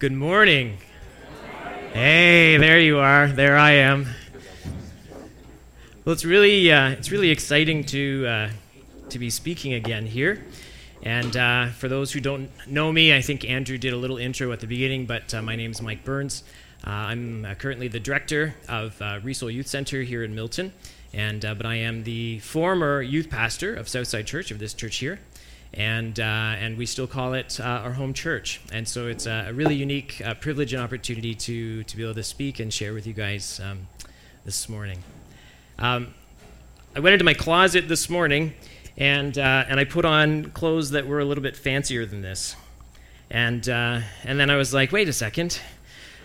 [0.00, 0.78] Good morning.
[1.92, 3.28] Hey, there you are.
[3.28, 4.06] There I am.
[6.06, 8.50] Well, it's really uh, it's really exciting to uh,
[9.10, 10.42] to be speaking again here.
[11.02, 14.50] And uh, for those who don't know me, I think Andrew did a little intro
[14.52, 16.44] at the beginning, but uh, my name is Mike Burns.
[16.82, 20.72] Uh, I'm uh, currently the director of uh, Resole Youth Center here in Milton,
[21.12, 25.20] and but I am the former youth pastor of Southside Church of this church here
[25.74, 26.22] and uh,
[26.58, 28.60] and we still call it uh, our home church.
[28.72, 32.22] And so it's a, really unique uh, privilege and opportunity to to be able to
[32.22, 33.86] speak and share with you guys um,
[34.44, 34.98] this morning.
[35.78, 36.14] Um,
[36.94, 38.54] I went into my closet this morning,
[38.96, 42.56] and uh, and I put on clothes that were a little bit fancier than this,
[43.30, 45.60] and uh, and then I was like, wait a second.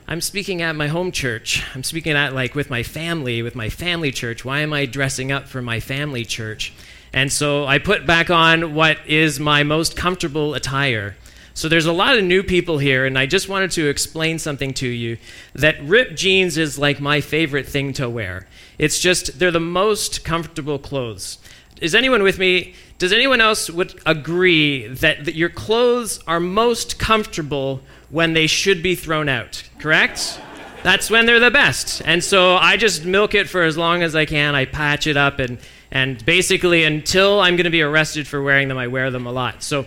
[0.08, 1.64] I'm speaking at my home church.
[1.73, 4.45] I'm speaking at like with my family, with my family church.
[4.45, 6.73] Why am I dressing up for my family church?
[7.15, 11.15] And so I put back on what is my most comfortable attire.
[11.53, 14.73] So there's a lot of new people here, and I just wanted to explain something
[14.73, 15.17] to you
[15.53, 18.47] that ripped jeans is like my favorite thing to wear.
[18.77, 21.39] It's just, they're the most comfortable clothes.
[21.80, 22.75] Is anyone with me?
[22.97, 27.79] Does anyone else would agree that, that your clothes are most comfortable
[28.09, 29.63] when they should be thrown out?
[29.79, 30.41] Correct?
[30.83, 32.02] That's when they're the best.
[32.03, 34.53] And so I just milk it for as long as I can.
[34.53, 35.57] I patch it up and
[35.95, 39.31] and basically, until I'm going to be arrested for wearing them, I wear them a
[39.31, 39.63] lot.
[39.63, 39.85] So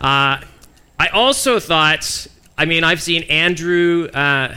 [0.00, 0.42] uh,
[0.98, 2.26] I also thought,
[2.58, 4.56] I mean, I've seen Andrew uh,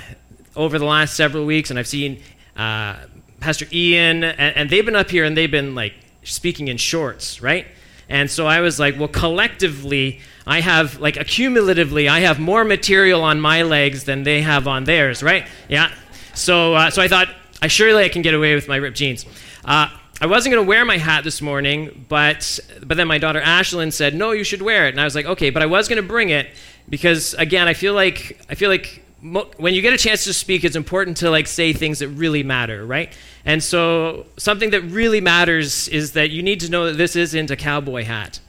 [0.55, 2.23] over the last several weeks, and I've seen
[2.55, 2.95] uh,
[3.39, 7.43] Pastor Ian, and, and they've been up here and they've been like speaking in shorts,
[7.43, 7.67] right?
[8.09, 13.21] And so I was like, well, collectively, I have, like, accumulatively, I have more material
[13.21, 15.45] on my legs than they have on theirs, right?
[15.69, 15.93] Yeah.
[16.33, 17.27] So, uh, so I thought,
[17.61, 19.27] I surely I can get away with my ripped jeans.
[19.63, 23.39] Uh, I wasn't going to wear my hat this morning, but but then my daughter
[23.39, 25.87] Ashlyn said, "No, you should wear it." And I was like, "Okay," but I was
[25.87, 26.47] going to bring it
[26.89, 30.33] because again, I feel like I feel like mo- when you get a chance to
[30.33, 33.15] speak, it's important to like say things that really matter, right?
[33.45, 37.51] And so something that really matters is that you need to know that this isn't
[37.51, 38.39] a cowboy hat.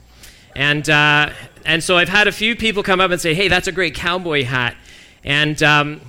[0.55, 1.29] And uh,
[1.65, 3.93] and so I've had a few people come up and say, "Hey, that's a great
[3.93, 4.75] cowboy hat."
[5.23, 6.01] And um,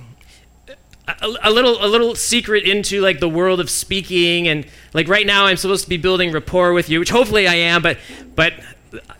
[1.21, 5.25] a, a, little a little secret into like the world of speaking and like right
[5.25, 7.97] now I'm supposed to be building rapport with you, which hopefully I am, but
[8.35, 8.53] but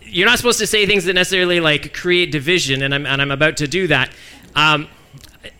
[0.01, 3.31] you're not supposed to say things that necessarily like create division, and I'm and I'm
[3.31, 4.11] about to do that.
[4.55, 4.87] Um,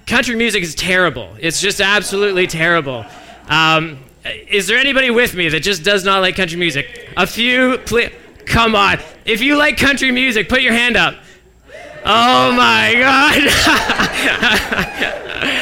[0.05, 1.35] country music is terrible.
[1.39, 3.05] It's just absolutely terrible.
[3.47, 7.09] Um, is there anybody with me that just does not like country music?
[7.17, 8.11] A few, please.
[8.45, 8.99] Come on.
[9.23, 11.15] If you like country music, put your hand up.
[12.03, 13.37] Oh my God.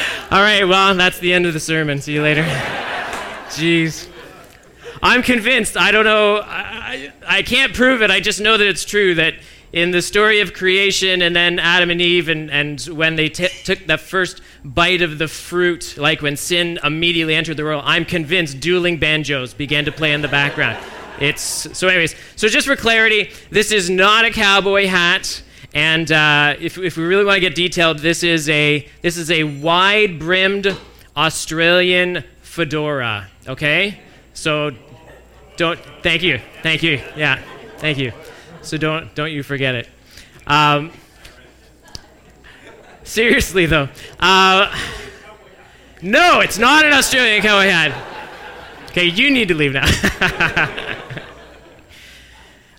[0.30, 2.00] All right, well, that's the end of the sermon.
[2.00, 2.44] See you later.
[3.48, 4.08] Jeez.
[5.02, 5.76] I'm convinced.
[5.76, 6.36] I don't know.
[6.36, 8.12] I, I can't prove it.
[8.12, 9.34] I just know that it's true that
[9.72, 13.48] in the story of creation and then Adam and Eve, and, and when they t-
[13.64, 18.04] took the first bite of the fruit, like when sin immediately entered the world, I'm
[18.04, 20.78] convinced dueling banjos began to play in the background.
[21.18, 21.42] It's
[21.76, 22.14] so, anyways.
[22.36, 25.42] So just for clarity, this is not a cowboy hat.
[25.74, 29.30] And uh, if, if we really want to get detailed, this is a, this is
[29.30, 30.76] a wide brimmed
[31.16, 34.00] Australian fedora, okay?
[34.34, 34.72] So
[35.56, 37.40] don't, thank you, thank you, yeah,
[37.78, 38.12] thank you.
[38.62, 39.88] So don't, don't you forget it.
[40.46, 40.90] Um,
[43.04, 43.88] seriously, though.
[44.18, 44.76] Uh,
[46.02, 48.06] no, it's not an Australian cowboy hat.
[48.90, 49.86] Okay, you need to leave now.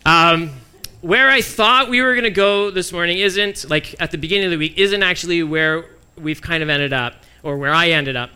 [0.33, 0.60] um,
[1.01, 4.45] where I thought we were going to go this morning isn't, like at the beginning
[4.45, 5.85] of the week, isn't actually where
[6.15, 8.29] we've kind of ended up, or where I ended up.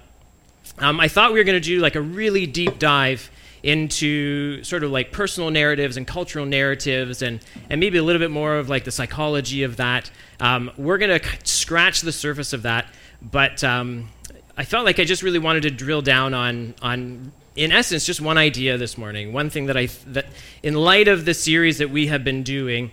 [0.79, 3.29] Um, I thought we were going to do like a really deep dive
[3.63, 7.39] into sort of like personal narratives and cultural narratives and,
[7.69, 10.11] and maybe a little bit more of like the psychology of that.
[10.39, 12.87] Um, we're going to scratch the surface of that,
[13.21, 14.09] but um,
[14.57, 18.21] I felt like I just really wanted to drill down on, on in essence, just
[18.21, 19.31] one idea this morning.
[19.31, 20.25] One thing that I, that
[20.61, 22.91] in light of the series that we have been doing,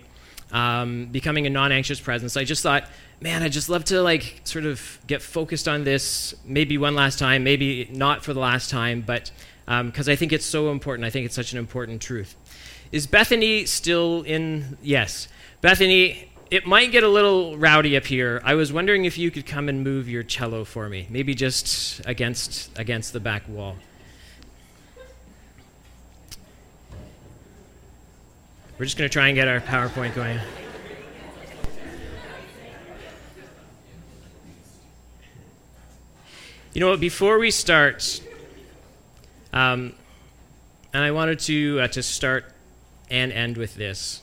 [0.51, 2.87] um, becoming a non-anxious presence, I just thought,
[3.19, 7.19] man, I'd just love to like sort of get focused on this, maybe one last
[7.19, 9.31] time, maybe not for the last time, but
[9.65, 11.05] because um, I think it's so important.
[11.05, 12.35] I think it's such an important truth.
[12.91, 14.77] Is Bethany still in?
[14.81, 15.27] Yes,
[15.61, 16.29] Bethany.
[16.51, 18.39] It might get a little rowdy up here.
[18.43, 22.05] I was wondering if you could come and move your cello for me, maybe just
[22.05, 23.77] against against the back wall.
[28.79, 30.39] We're just going to try and get our PowerPoint going.
[36.73, 36.99] You know what?
[36.99, 38.19] Before we start,
[39.53, 39.93] um,
[40.91, 42.45] and I wanted to uh, to start
[43.11, 44.21] and end with this.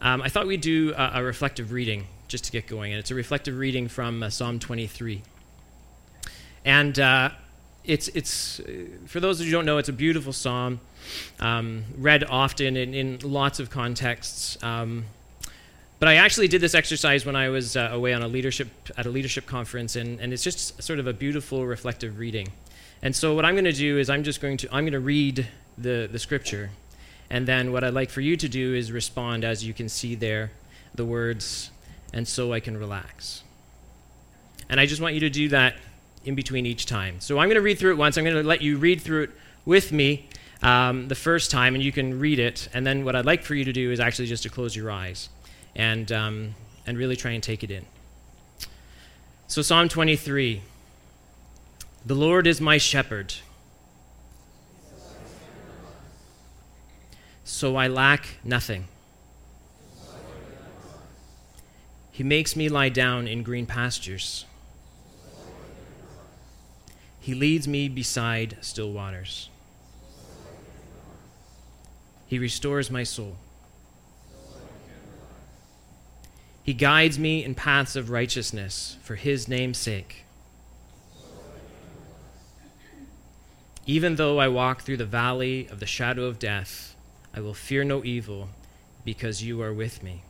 [0.00, 2.92] Um, I thought we'd do a, a reflective reading just to get going.
[2.92, 5.22] And it's a reflective reading from uh, Psalm 23.
[6.64, 7.30] And uh,
[7.84, 8.72] it's, it's, uh,
[9.06, 10.80] for those of you who don't know, it's a beautiful psalm,
[11.40, 14.62] um, read often in, in lots of contexts.
[14.62, 15.04] Um,
[15.98, 19.06] but I actually did this exercise when I was uh, away on a leadership at
[19.06, 22.48] a leadership conference, and, and it's just sort of a beautiful reflective reading.
[23.02, 25.00] And so what I'm going to do is I'm just going to I'm going to
[25.00, 25.46] read
[25.78, 26.70] the, the scripture,
[27.30, 30.14] and then what I'd like for you to do is respond as you can see
[30.14, 30.50] there,
[30.94, 31.70] the words,
[32.12, 33.42] and so I can relax.
[34.68, 35.76] And I just want you to do that
[36.24, 37.20] in between each time.
[37.20, 38.16] So I'm going to read through it once.
[38.16, 39.30] I'm going to let you read through it
[39.64, 40.28] with me
[40.62, 42.68] um, the first time, and you can read it.
[42.72, 44.90] And then what I'd like for you to do is actually just to close your
[44.90, 45.28] eyes
[45.76, 46.54] and, um,
[46.86, 47.84] and really try and take it in.
[49.46, 50.62] So, Psalm 23
[52.06, 53.34] The Lord is my shepherd,
[57.44, 58.88] so I lack nothing.
[62.10, 64.46] He makes me lie down in green pastures.
[67.24, 69.48] He leads me beside still waters.
[72.26, 73.36] He restores my soul.
[76.62, 80.26] He guides me in paths of righteousness for his name's sake.
[83.86, 86.94] Even though I walk through the valley of the shadow of death,
[87.32, 88.50] I will fear no evil
[89.02, 90.24] because you are with me.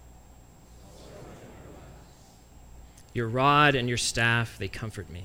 [3.12, 5.24] Your rod and your staff, they comfort me.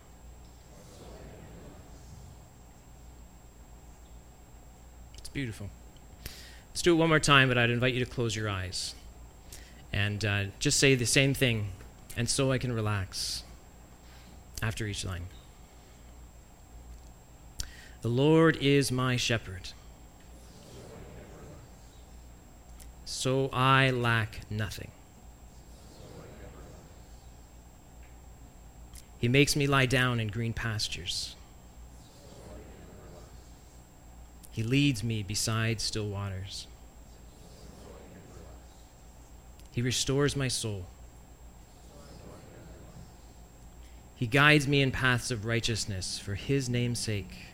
[5.33, 5.69] Beautiful.
[6.69, 8.95] Let's do it one more time, but I'd invite you to close your eyes
[9.93, 11.69] and uh, just say the same thing,
[12.15, 13.43] and so I can relax
[14.61, 15.23] after each line.
[18.01, 19.69] The Lord is my shepherd.
[23.05, 24.89] So I lack nothing.
[29.19, 31.35] He makes me lie down in green pastures.
[34.51, 36.67] He leads me beside still waters.
[39.71, 40.85] He restores my soul.
[44.15, 47.45] He guides me in paths of righteousness for his name's sake.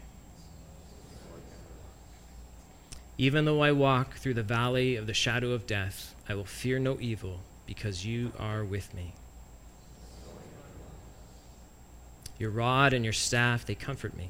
[3.17, 6.77] Even though I walk through the valley of the shadow of death, I will fear
[6.77, 9.13] no evil because you are with me.
[12.37, 14.29] Your rod and your staff, they comfort me.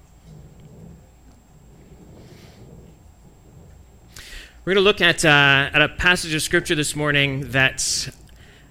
[4.63, 8.07] We're going to look at, uh, at a passage of scripture this morning that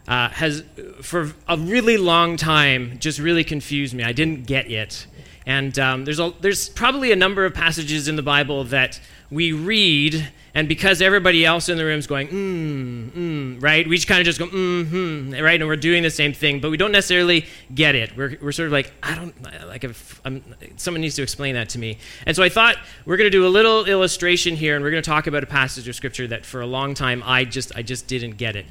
[0.06, 0.62] uh, has,
[1.02, 4.04] for a really long time, just really confused me.
[4.04, 5.08] I didn't get it.
[5.46, 9.00] And um, there's, a, there's probably a number of passages in the Bible that
[9.30, 13.86] we read, and because everybody else in the room is going, mm, mm, right?
[13.86, 15.60] We just kind of just go, mm, hmm, right?
[15.60, 18.16] And we're doing the same thing, but we don't necessarily get it.
[18.16, 19.34] We're, we're sort of like, I don't,
[19.68, 20.42] like, if I'm,
[20.76, 21.98] someone needs to explain that to me.
[22.26, 25.02] And so I thought we're going to do a little illustration here, and we're going
[25.02, 27.82] to talk about a passage of scripture that for a long time I just, I
[27.82, 28.66] just didn't get it.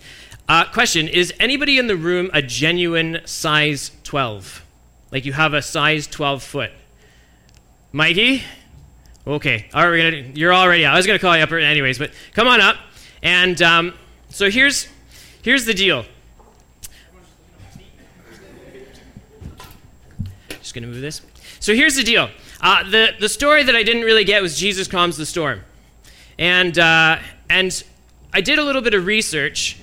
[0.50, 4.66] Uh, question Is anybody in the room a genuine size 12?
[5.12, 6.72] Like you have a size 12 foot.
[7.92, 8.44] Mikey?
[9.30, 9.68] Okay.
[9.76, 10.96] All right, we're gonna, you're already out.
[10.96, 12.78] I was going to call you up anyways, but come on up.
[13.22, 13.94] And um,
[14.30, 14.88] so here's,
[15.44, 16.04] here's the deal.
[20.50, 21.22] Just going to move this.
[21.60, 22.32] So here's the deal.
[22.60, 25.62] Uh, the, the story that I didn't really get was Jesus calms the storm.
[26.40, 27.20] And, uh,
[27.52, 27.84] and
[28.34, 29.78] I did a little bit of research,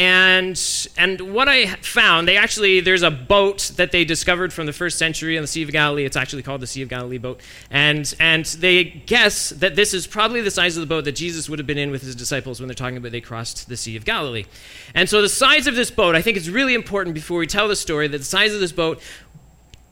[0.00, 4.72] and and what I found, they actually there's a boat that they discovered from the
[4.72, 6.06] first century on the Sea of Galilee.
[6.06, 10.06] It's actually called the Sea of Galilee boat, and and they guess that this is
[10.06, 12.60] probably the size of the boat that Jesus would have been in with his disciples
[12.60, 14.46] when they're talking about they crossed the Sea of Galilee.
[14.94, 17.68] And so the size of this boat, I think it's really important before we tell
[17.68, 19.02] the story that the size of this boat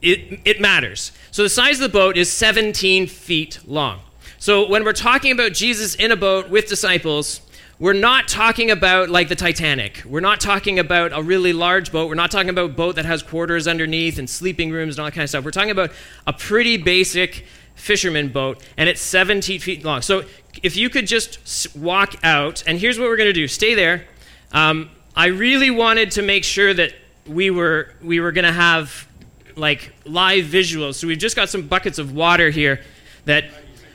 [0.00, 1.12] it, it matters.
[1.32, 4.00] So the size of the boat is 17 feet long.
[4.38, 7.42] So when we're talking about Jesus in a boat with disciples,
[7.78, 10.02] we're not talking about like the Titanic.
[10.04, 12.08] We're not talking about a really large boat.
[12.08, 15.06] We're not talking about a boat that has quarters underneath and sleeping rooms and all
[15.06, 15.44] that kind of stuff.
[15.44, 15.92] We're talking about
[16.26, 20.02] a pretty basic fisherman boat, and it's 17 feet long.
[20.02, 20.24] So
[20.62, 24.04] if you could just walk out, and here's what we're going to do stay there.
[24.50, 26.94] Um, I really wanted to make sure that
[27.26, 29.06] we were, we were going to have
[29.54, 30.94] like live visuals.
[30.94, 32.80] So we've just got some buckets of water here
[33.24, 33.44] that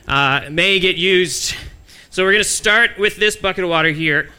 [0.06, 1.54] uh, may get used
[2.14, 4.30] so we're going to start with this bucket of water here,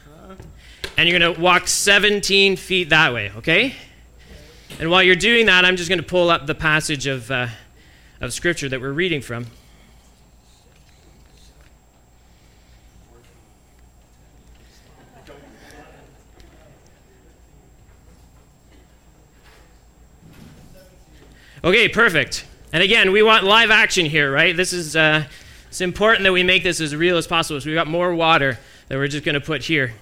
[0.96, 3.76] and you're going to walk 17 feet that way, okay?
[4.80, 7.48] And while you're doing that, I'm just going to pull up the passage of, uh,
[8.22, 9.48] of Scripture that we're reading from.
[21.62, 22.46] Okay, perfect.
[22.72, 24.56] And again, we want live action here, right?
[24.56, 25.26] This is uh,
[25.76, 27.60] it's important that we make this as real as possible.
[27.60, 29.94] So we've got more water that we're just going to put here.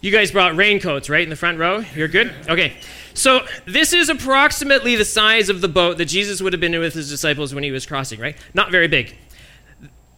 [0.00, 1.84] You guys brought raincoats, right, in the front row?
[1.94, 2.34] You're good?
[2.48, 2.76] Okay.
[3.14, 6.80] So this is approximately the size of the boat that Jesus would have been in
[6.80, 8.36] with his disciples when he was crossing, right?
[8.54, 9.16] Not very big.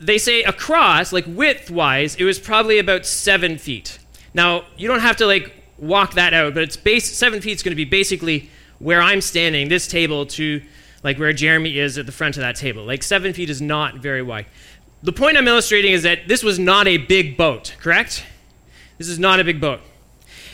[0.01, 3.99] They say across, like width wise, it was probably about seven feet.
[4.33, 7.63] Now, you don't have to like walk that out, but it's base seven feet is
[7.63, 10.63] going to be basically where I'm standing, this table to
[11.03, 12.85] like where Jeremy is at the front of that table.
[12.85, 14.47] Like seven feet is not very wide.
[15.03, 18.25] The point I'm illustrating is that this was not a big boat, correct?
[18.99, 19.81] This is not a big boat.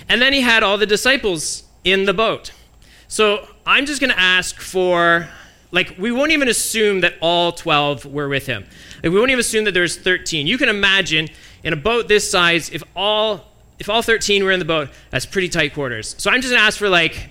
[0.09, 2.53] And then he had all the disciples in the boat.
[3.09, 5.29] So I'm just going to ask for,
[5.71, 8.67] like, we won't even assume that all 12 were with him.
[9.03, 10.47] Like, we won't even assume that there's 13.
[10.47, 11.29] You can imagine
[11.63, 15.27] in a boat this size, if all if all 13 were in the boat, that's
[15.27, 16.15] pretty tight quarters.
[16.19, 17.31] So I'm just going to ask for like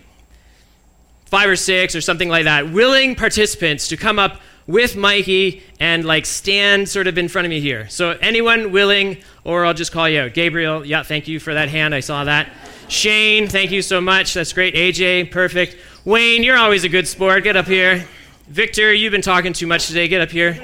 [1.34, 6.06] five or six or something like that, willing participants to come up with Mikey and
[6.06, 7.90] like stand sort of in front of me here.
[7.90, 10.36] So anyone willing, or I'll just call you out.
[10.36, 11.96] Gabriel, yeah, thank you for that hand.
[11.96, 12.52] I saw that.
[12.88, 14.36] Shane, thank you so much.
[14.36, 14.76] That's great.
[14.76, 15.76] AJ, perfect.
[16.06, 17.44] Wayne, you're always a good sport.
[17.44, 18.06] Get up here.
[18.48, 20.08] Victor, you've been talking too much today.
[20.08, 20.64] Get up here.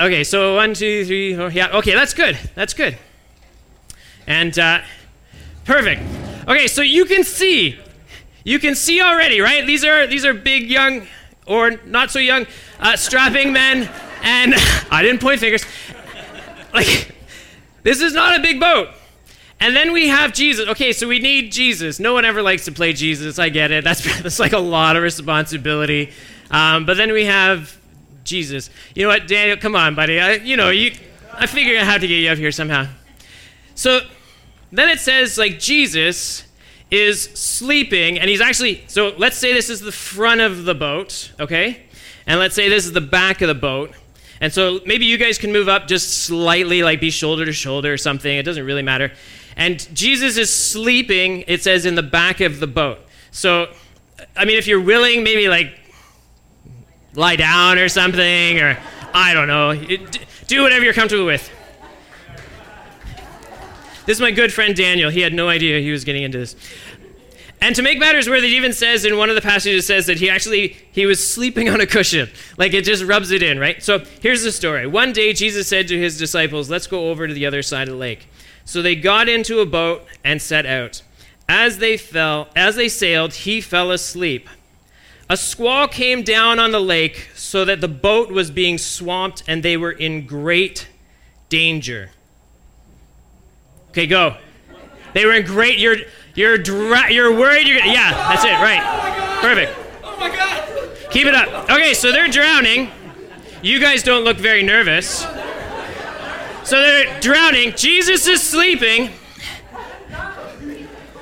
[0.00, 1.50] Okay, so one, two, three, four.
[1.50, 2.38] Yeah, okay, that's good.
[2.54, 2.96] That's good.
[4.26, 4.80] And uh,
[5.66, 6.00] perfect.
[6.48, 7.78] Okay, so you can see
[8.44, 9.66] you can see already, right?
[9.66, 11.06] These are these are big, young,
[11.46, 12.46] or not so young,
[12.78, 13.88] uh, strapping men,
[14.22, 14.54] and
[14.90, 15.64] I didn't point fingers.
[16.72, 17.14] Like,
[17.82, 18.88] this is not a big boat.
[19.58, 20.68] And then we have Jesus.
[20.68, 22.00] Okay, so we need Jesus.
[22.00, 23.38] No one ever likes to play Jesus.
[23.38, 23.84] I get it.
[23.84, 26.12] That's that's like a lot of responsibility.
[26.50, 27.76] Um, but then we have
[28.24, 28.70] Jesus.
[28.94, 29.56] You know what, Daniel?
[29.58, 30.18] Come on, buddy.
[30.18, 30.92] I, you know, you.
[31.32, 32.86] I figure I have to get you up here somehow.
[33.74, 34.00] So
[34.72, 36.44] then it says like Jesus
[36.90, 41.32] is sleeping, and he's actually, so let's say this is the front of the boat,
[41.38, 41.82] okay?
[42.26, 43.92] And let's say this is the back of the boat.
[44.40, 47.92] And so maybe you guys can move up just slightly, like be shoulder to shoulder
[47.92, 48.36] or something.
[48.36, 49.12] It doesn't really matter.
[49.56, 52.98] And Jesus is sleeping, it says, in the back of the boat.
[53.30, 53.72] So,
[54.36, 55.78] I mean, if you're willing, maybe like
[57.14, 58.78] lie down or something, or
[59.12, 59.74] I don't know.
[60.46, 61.50] Do whatever you're comfortable with.
[64.10, 65.08] This is my good friend Daniel.
[65.08, 66.56] He had no idea he was getting into this.
[67.60, 70.18] And to make matters worse, it even says in one of the passages says that
[70.18, 72.28] he actually he was sleeping on a cushion.
[72.58, 73.80] Like it just rubs it in, right?
[73.80, 74.84] So here's the story.
[74.88, 77.94] One day Jesus said to his disciples, "Let's go over to the other side of
[77.94, 78.26] the lake."
[78.64, 81.02] So they got into a boat and set out.
[81.48, 84.48] As they fell, as they sailed, he fell asleep.
[85.28, 89.62] A squall came down on the lake so that the boat was being swamped and
[89.62, 90.88] they were in great
[91.48, 92.10] danger.
[93.90, 94.36] Okay, go.
[95.14, 95.78] They were in great.
[95.78, 95.96] You're
[96.34, 96.60] you're
[97.08, 97.66] you're worried.
[97.66, 98.12] You're yeah.
[98.28, 98.52] That's it.
[98.60, 98.80] Right.
[98.82, 99.72] Oh Perfect.
[100.04, 101.10] Oh my God.
[101.10, 101.68] Keep it up.
[101.70, 102.90] Okay, so they're drowning.
[103.62, 105.26] You guys don't look very nervous.
[106.64, 107.74] So they're drowning.
[107.74, 109.10] Jesus is sleeping.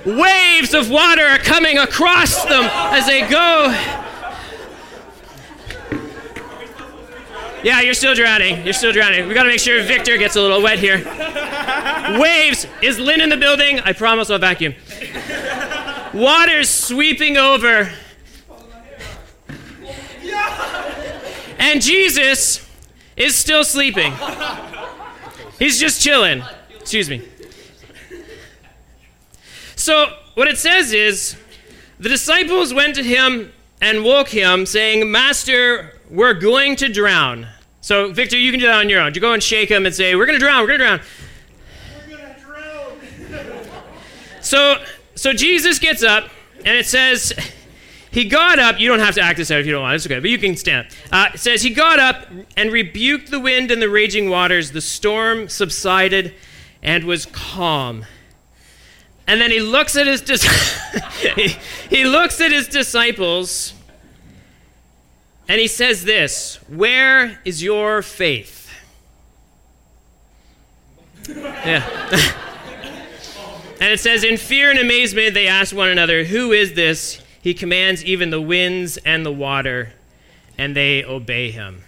[0.05, 3.75] Waves of water are coming across them as they go.
[7.62, 8.65] Yeah, you're still drowning.
[8.65, 9.27] You're still drowning.
[9.27, 10.99] We gotta make sure Victor gets a little wet here.
[12.21, 12.67] Waves.
[12.83, 13.81] Is Lynn in the building?
[13.81, 14.75] I promise I'll vacuum.
[16.15, 17.91] Water's sweeping over.
[21.59, 22.67] And Jesus
[23.17, 24.15] is still sleeping.
[25.59, 26.43] He's just chilling.
[26.79, 27.27] Excuse me.
[29.75, 31.37] So, what it says is
[31.99, 37.47] the disciples went to him and woke him, saying, Master, we're going to drown.
[37.81, 39.15] So, Victor, you can do that on your own.
[39.15, 41.00] You go and shake him and say, We're going to drown, we're going to drown.
[42.09, 43.83] We're going to drown.
[44.41, 44.83] so,
[45.15, 47.33] so Jesus gets up, and it says,
[48.11, 48.81] he got up.
[48.81, 49.95] You don't have to act this out if you don't want.
[49.95, 50.93] It's okay, but you can stand up.
[51.12, 54.73] Uh, it says, He got up and rebuked the wind and the raging waters.
[54.73, 56.35] The storm subsided
[56.83, 58.05] and was calm.
[59.27, 60.43] And then he looks at his dis-
[61.37, 61.57] he,
[61.91, 63.75] he looks at his disciples
[65.49, 68.71] and he says this, "Where is your faith?"
[71.28, 71.83] yeah.
[73.81, 77.55] and it says in fear and amazement they asked one another, "Who is this?" He
[77.55, 79.93] commands even the winds and the water,
[80.59, 81.83] and they obey him.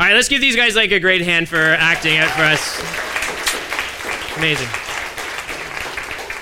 [0.00, 2.80] All right, let's give these guys like a great hand for acting out for us.
[4.36, 4.68] Amazing.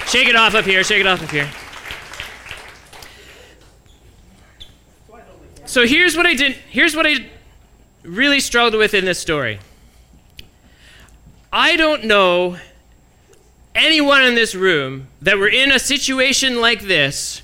[0.07, 0.85] Shake it off up here.
[0.85, 1.51] Shake it off up here.
[5.71, 6.57] So here's what I did.
[6.69, 7.31] Here's what I
[8.03, 9.61] really struggled with in this story.
[11.53, 12.57] I don't know
[13.73, 17.43] anyone in this room that were in a situation like this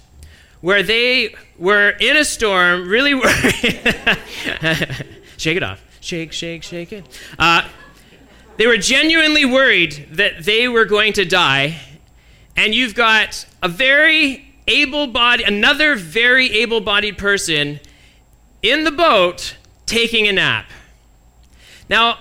[0.60, 3.62] where they were in a storm, really worried
[5.36, 5.80] shake it off.
[6.00, 7.04] Shake, shake, shake it.
[7.38, 7.68] Uh,
[8.56, 11.80] they were genuinely worried that they were going to die
[12.56, 17.78] and you've got a very able bodied, another very able bodied person
[18.70, 19.56] in the boat
[19.86, 20.66] taking a nap.
[21.88, 22.18] Now,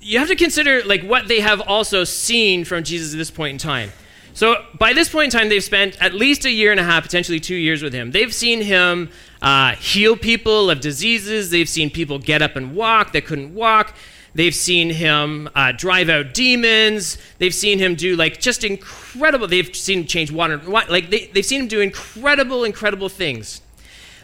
[0.00, 3.52] you have to consider like what they have also seen from Jesus at this point
[3.52, 3.92] in time.
[4.32, 7.02] So by this point in time, they've spent at least a year and a half,
[7.02, 8.12] potentially two years with him.
[8.12, 9.10] They've seen him
[9.42, 11.50] uh, heal people of diseases.
[11.50, 13.94] They've seen people get up and walk that couldn't walk.
[14.34, 17.18] They've seen him uh, drive out demons.
[17.38, 19.48] They've seen him do like just incredible.
[19.48, 20.58] They've seen him change water.
[20.58, 23.60] Like they, they've seen him do incredible, incredible things.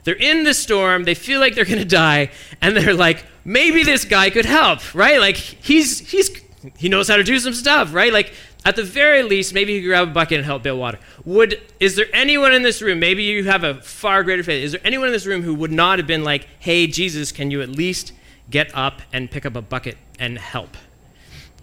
[0.06, 1.02] They're in the storm.
[1.02, 2.30] They feel like they're going to die,
[2.62, 5.18] and they're like, maybe this guy could help, right?
[5.18, 6.30] Like he's he's
[6.78, 8.12] he knows how to do some stuff, right?
[8.12, 8.32] Like
[8.64, 11.00] at the very least, maybe he could grab a bucket and help bail water.
[11.24, 13.00] Would is there anyone in this room?
[13.00, 14.62] Maybe you have a far greater faith.
[14.62, 17.50] Is there anyone in this room who would not have been like, "Hey, Jesus, can
[17.50, 18.12] you at least?"
[18.48, 20.76] get up and pick up a bucket and help.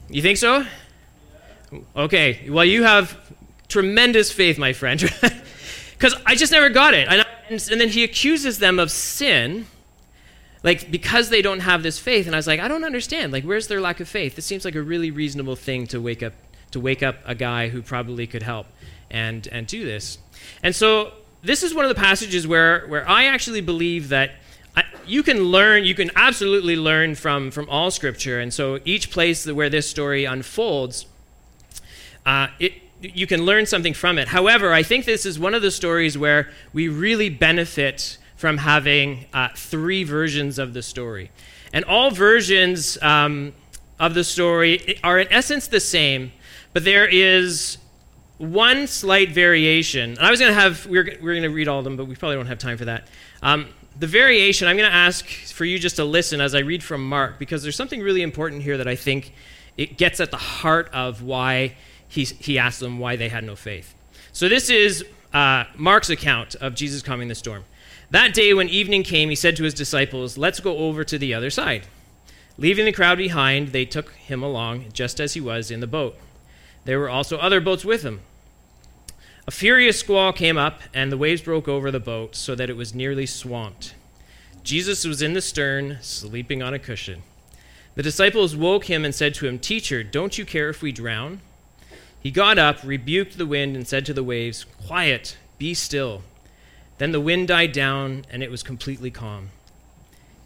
[0.10, 0.66] You think so?
[1.96, 3.18] Okay, well, you have
[3.70, 5.02] tremendous faith, my friend.
[6.04, 7.08] Because I just never got it.
[7.10, 7.23] And,
[7.54, 9.68] and then he accuses them of sin,
[10.64, 12.26] like because they don't have this faith.
[12.26, 13.32] And I was like, I don't understand.
[13.32, 14.36] Like, where's their lack of faith?
[14.36, 16.34] This seems like a really reasonable thing to wake up
[16.72, 18.68] to wake up a guy who probably could help
[19.12, 20.18] and and do this.
[20.62, 24.32] And so this is one of the passages where where I actually believe that
[25.06, 28.40] you can learn, you can absolutely learn from, from all scripture.
[28.40, 31.06] And so each place where this story unfolds,
[32.26, 34.30] uh, it, you can learn something from it.
[34.30, 39.26] However, I think this is one of the stories where we really benefit from having
[39.34, 41.32] uh, three versions of the story.
[41.74, 43.54] And all versions um,
[44.00, 46.32] of the story are, in essence, the same,
[46.72, 47.78] but there is
[48.38, 50.12] one slight variation.
[50.12, 52.06] And I was going to have, we're, we're going to read all of them, but
[52.06, 53.08] we probably don't have time for that.
[53.42, 56.84] Um, the variation, I'm going to ask for you just to listen as I read
[56.84, 59.34] from Mark because there's something really important here that I think
[59.78, 61.76] it gets at the heart of why
[62.22, 63.96] he, asked them why they had no faith.
[64.32, 67.66] So this is uh, Mark's account of Jesus calming the storm.
[68.12, 71.34] That day when evening came, he said to his disciples, Let's go over to the
[71.34, 71.88] other side.
[72.58, 76.16] Leaving the crowd behind, they took him along just as he was in the boat.
[76.86, 78.22] There were also other boats with him.
[79.48, 82.78] A furious squall came up, and the waves broke over the boat so that it
[82.78, 83.96] was nearly swamped.
[84.64, 87.24] Jesus was in the stern, sleeping on a cushion.
[87.96, 91.42] The disciples woke him and said to him, Teacher, don't you care if we drown?
[92.24, 96.24] He got up, rebuked the wind, and said to the waves, Quiet, be still.
[96.98, 99.50] Then the wind died down, and it was completely calm.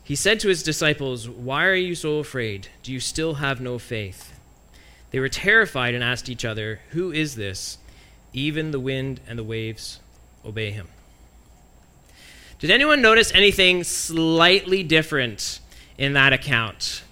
[0.03, 2.69] He said to his disciples, Why are you so afraid?
[2.81, 4.33] Do you still have no faith?
[5.11, 7.77] They were terrified and asked each other, Who is this?
[8.33, 9.99] Even the wind and the waves
[10.43, 10.87] obey him.
[12.57, 15.59] Did anyone notice anything slightly different
[15.95, 17.03] in that account?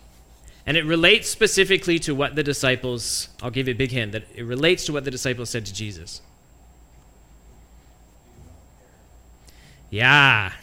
[0.65, 4.23] And it relates specifically to what the disciples, I'll give you a big hint, that
[4.33, 6.21] it relates to what the disciples said to Jesus.
[9.91, 10.53] Yeah.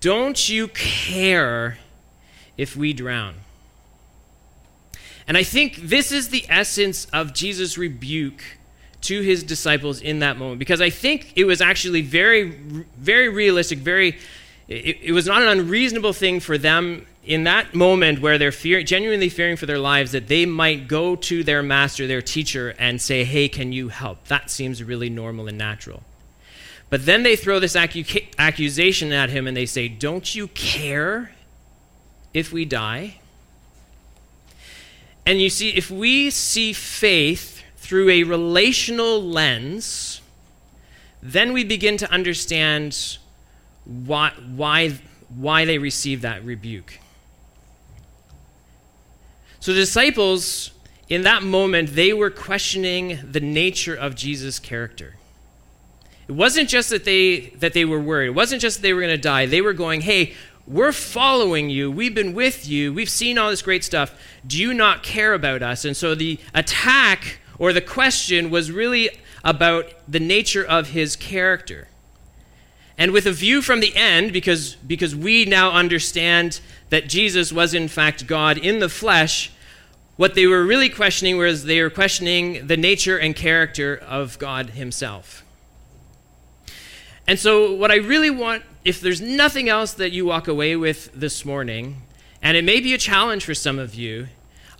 [0.00, 1.78] Don't you care
[2.56, 3.36] if we drown?
[5.28, 8.42] And I think this is the essence of Jesus' rebuke
[9.02, 12.50] to his disciples in that moment because I think it was actually very,
[12.98, 14.18] very realistic, very
[14.68, 18.82] it, it was not an unreasonable thing for them in that moment where they're fear,
[18.84, 23.02] genuinely fearing for their lives that they might go to their master, their teacher, and
[23.02, 24.28] say, Hey, can you help?
[24.28, 26.02] That seems really normal and natural.
[26.88, 31.32] But then they throw this acu- accusation at him and they say, Don't you care
[32.32, 33.18] if we die?
[35.26, 40.20] And you see, if we see faith through a relational lens,
[41.20, 43.18] then we begin to understand
[43.84, 44.94] why, why,
[45.34, 47.00] why they receive that rebuke.
[49.66, 50.70] So the disciples,
[51.08, 55.16] in that moment, they were questioning the nature of Jesus' character.
[56.28, 58.28] It wasn't just that they that they were worried.
[58.28, 59.46] It wasn't just that they were going to die.
[59.46, 60.34] They were going, "Hey,
[60.68, 61.90] we're following you.
[61.90, 62.92] We've been with you.
[62.92, 64.14] We've seen all this great stuff.
[64.46, 69.10] Do you not care about us?" And so the attack or the question was really
[69.42, 71.88] about the nature of his character.
[72.96, 77.74] And with a view from the end, because, because we now understand that Jesus was
[77.74, 79.50] in fact God in the flesh,
[80.16, 84.70] what they were really questioning was they were questioning the nature and character of God
[84.70, 85.44] Himself.
[87.26, 91.10] And so, what I really want, if there's nothing else that you walk away with
[91.12, 92.02] this morning,
[92.40, 94.28] and it may be a challenge for some of you,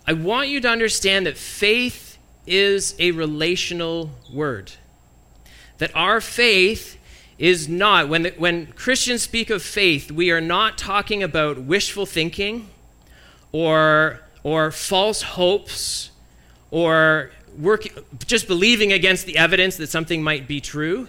[0.06, 4.72] I want you to understand that faith is a relational word.
[5.78, 6.96] That our faith
[7.38, 12.06] is not, when, the, when Christians speak of faith, we are not talking about wishful
[12.06, 12.68] thinking
[13.52, 16.12] or, or false hopes
[16.70, 17.84] or work,
[18.28, 21.08] just believing against the evidence that something might be true.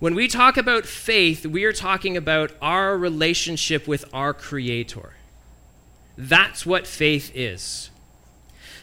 [0.00, 5.14] When we talk about faith, we are talking about our relationship with our Creator.
[6.18, 7.88] That's what faith is.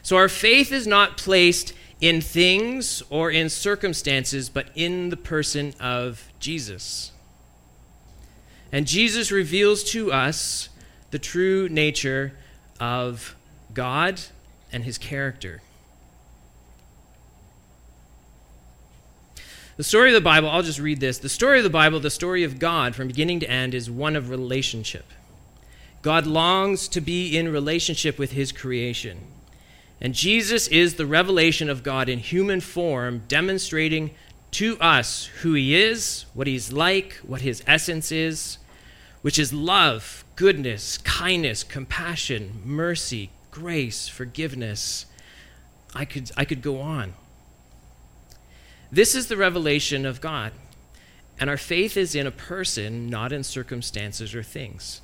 [0.01, 5.75] So our faith is not placed in things or in circumstances, but in the person
[5.79, 7.11] of Jesus.
[8.71, 10.69] And Jesus reveals to us
[11.11, 12.33] the true nature
[12.79, 13.35] of
[13.73, 14.21] God
[14.71, 15.61] and his character.
[19.77, 21.19] The story of the Bible, I'll just read this.
[21.19, 24.17] The story of the Bible, the story of God from beginning to end, is one
[24.17, 25.05] of relationship.
[26.01, 29.19] God longs to be in relationship with his creation.
[30.01, 34.11] And Jesus is the revelation of God in human form, demonstrating
[34.51, 38.57] to us who he is, what he's like, what his essence is,
[39.21, 45.05] which is love, goodness, kindness, compassion, mercy, grace, forgiveness.
[45.93, 47.13] I could, I could go on.
[48.91, 50.51] This is the revelation of God.
[51.39, 55.01] And our faith is in a person, not in circumstances or things.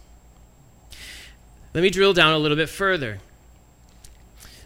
[1.73, 3.19] Let me drill down a little bit further.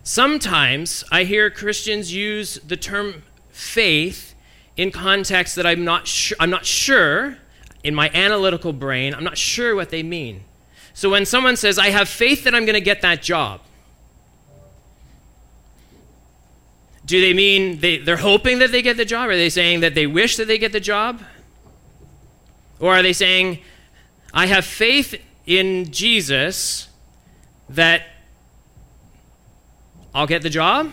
[0.03, 4.33] Sometimes I hear Christians use the term faith
[4.77, 7.37] in contexts that I'm not sure, I'm not sure
[7.83, 10.43] in my analytical brain, I'm not sure what they mean.
[10.93, 13.61] So when someone says, I have faith that I'm going to get that job,
[17.09, 19.29] do they mean they, they're hoping that they get the job?
[19.29, 21.19] Are they saying that they wish that they get the job?
[22.79, 23.57] Or are they saying,
[24.31, 26.87] I have faith in Jesus
[27.67, 28.03] that
[30.13, 30.91] I'll get the job?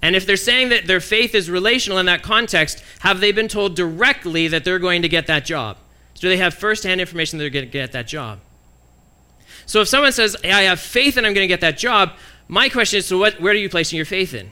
[0.00, 3.48] And if they're saying that their faith is relational in that context, have they been
[3.48, 5.76] told directly that they're going to get that job?
[6.14, 8.40] Do they have firsthand information that they're going to get that job?
[9.66, 12.12] So if someone says, I have faith that I'm going to get that job,
[12.48, 14.50] my question is, so what, where are you placing your faith in?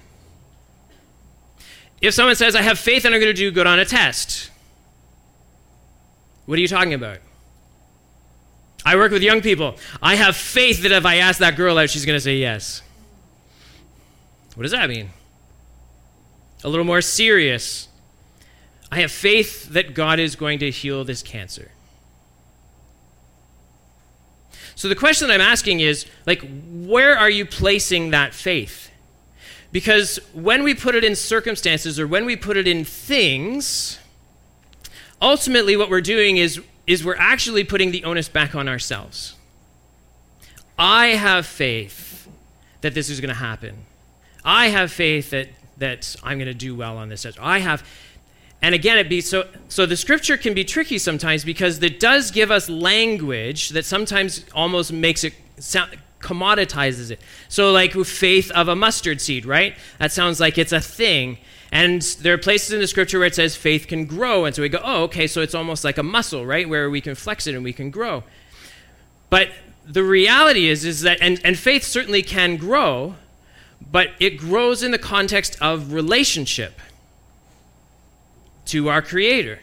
[2.01, 4.51] If someone says, I have faith that I'm going to do good on a test,
[6.47, 7.19] what are you talking about?
[8.85, 9.77] I work with young people.
[10.03, 12.83] I have faith that if I ask that girl out, she's going to say yes.
[14.55, 15.11] What does that mean?
[16.65, 17.89] A little more serious.
[18.91, 21.71] I have faith that God is going to heal this cancer.
[24.75, 28.89] So the question that I'm asking is like where are you placing that faith?
[29.72, 33.98] Because when we put it in circumstances or when we put it in things,
[35.22, 39.37] ultimately what we're doing is is we're actually putting the onus back on ourselves.
[40.76, 42.26] I have faith
[42.80, 43.85] that this is going to happen.
[44.44, 47.24] I have faith that, that I'm going to do well on this.
[47.38, 47.87] I have.
[48.62, 49.46] And again, it be so.
[49.68, 54.44] So the scripture can be tricky sometimes because it does give us language that sometimes
[54.54, 57.20] almost makes it sound, commoditizes it.
[57.48, 59.76] So, like faith of a mustard seed, right?
[59.98, 61.38] That sounds like it's a thing.
[61.72, 64.44] And there are places in the scripture where it says faith can grow.
[64.44, 66.68] And so we go, oh, okay, so it's almost like a muscle, right?
[66.68, 68.24] Where we can flex it and we can grow.
[69.28, 69.50] But
[69.87, 73.14] the reality is, is that, and, and faith certainly can grow,
[73.90, 76.80] but it grows in the context of relationship
[78.66, 79.61] to our Creator.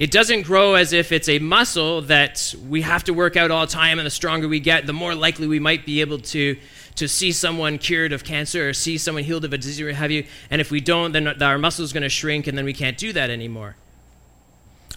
[0.00, 3.66] It doesn't grow as if it's a muscle that we have to work out all
[3.66, 6.56] the time, and the stronger we get, the more likely we might be able to,
[6.94, 10.10] to see someone cured of cancer or see someone healed of a disease or have
[10.10, 10.24] you.
[10.48, 12.96] And if we don't, then our muscle is going to shrink, and then we can't
[12.96, 13.76] do that anymore.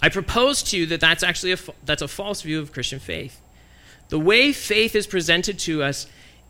[0.01, 3.41] I propose to you that that's actually a, that's a false view of Christian faith.
[4.07, 6.07] The way faith is presented to us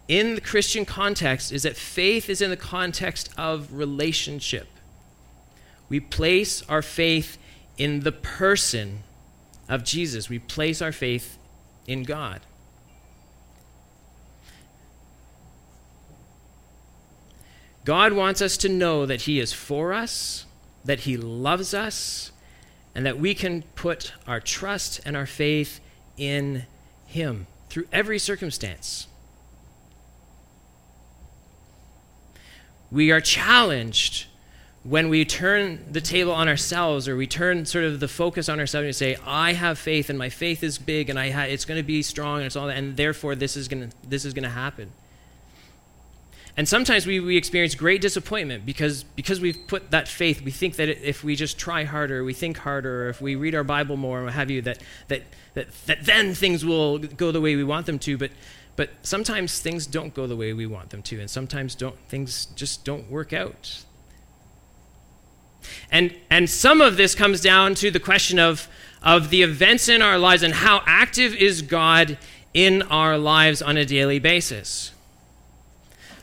[0.08, 4.68] in the Christian context is that faith is in the context of relationship.
[5.90, 7.40] We place our faith
[7.78, 9.04] in the person
[9.68, 10.30] of Jesus.
[10.30, 11.38] We place our faith
[11.88, 12.42] in God.
[17.86, 20.46] God wants us to know that He is for us,
[20.86, 22.32] that He loves us,
[22.96, 25.80] and that we can put our trust and our faith
[26.16, 26.64] in
[27.06, 29.08] Him through every circumstance.
[32.92, 34.28] We are challenged
[34.84, 38.60] when we turn the table on ourselves or we turn sort of the focus on
[38.60, 41.66] ourselves and say i have faith and my faith is big and I ha- it's
[41.66, 44.26] going to be strong and it's all that and therefore this is going to this
[44.26, 44.92] is going to happen.
[46.56, 50.42] And sometimes we, we experience great disappointment because because we've put that faith.
[50.42, 53.56] We think that if we just try harder we think harder or if we read
[53.56, 55.24] our bible more and what have you that that
[55.56, 58.18] that, that then things will go the way we want them to.
[58.18, 58.32] But
[58.76, 62.48] but sometimes things don't go the way we want them to and sometimes don't things
[62.48, 63.84] just don't work out
[65.92, 68.68] and, and some of this comes down to the question of,
[69.02, 72.18] of the events in our lives and how active is God
[72.54, 74.92] in our lives on a daily basis.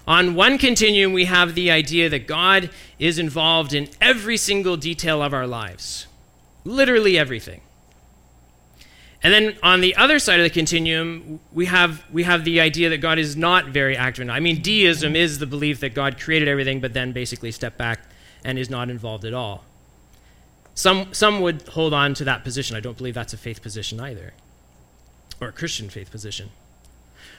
[0.06, 5.22] On one continuum, we have the idea that God is involved in every single detail
[5.22, 6.06] of our lives,
[6.64, 7.60] literally everything.
[9.22, 12.88] And then on the other side of the continuum, we have, we have the idea
[12.88, 14.28] that God is not very active.
[14.30, 18.00] I mean, deism is the belief that God created everything, but then basically stepped back
[18.44, 19.64] and is not involved at all.
[20.74, 22.76] Some, some would hold on to that position.
[22.76, 24.32] I don't believe that's a faith position either,
[25.40, 26.50] or a Christian faith position.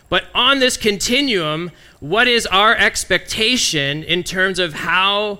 [0.09, 5.39] But on this continuum, what is our expectation in terms of how,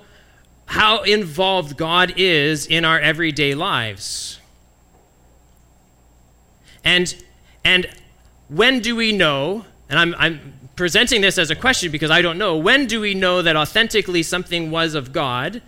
[0.65, 4.39] how involved God is in our everyday lives?
[6.83, 7.13] And,
[7.63, 7.87] and
[8.47, 12.39] when do we know, and I'm, I'm presenting this as a question because I don't
[12.39, 12.57] know.
[12.57, 15.61] When do we know that authentically something was of God?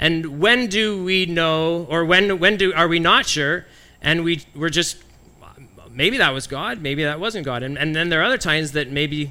[0.00, 3.66] And when do we know, or when, when do, are we not sure?
[4.00, 4.96] And we, we're just,
[5.92, 7.62] maybe that was God, maybe that wasn't God.
[7.62, 9.30] And, and then there are other times that maybe,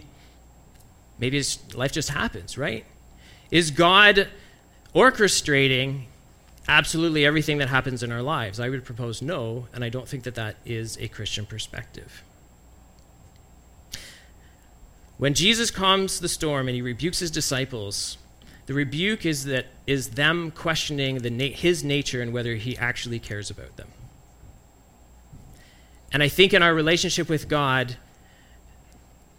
[1.19, 1.43] maybe
[1.73, 2.85] life just happens, right?
[3.51, 4.29] Is God
[4.95, 6.03] orchestrating
[6.69, 8.61] absolutely everything that happens in our lives?
[8.61, 12.23] I would propose no, and I don't think that that is a Christian perspective.
[15.21, 18.17] When Jesus calms the storm and he rebukes his disciples,
[18.65, 23.19] the rebuke is that is them questioning the na- his nature and whether he actually
[23.19, 23.89] cares about them.
[26.11, 27.97] And I think in our relationship with God,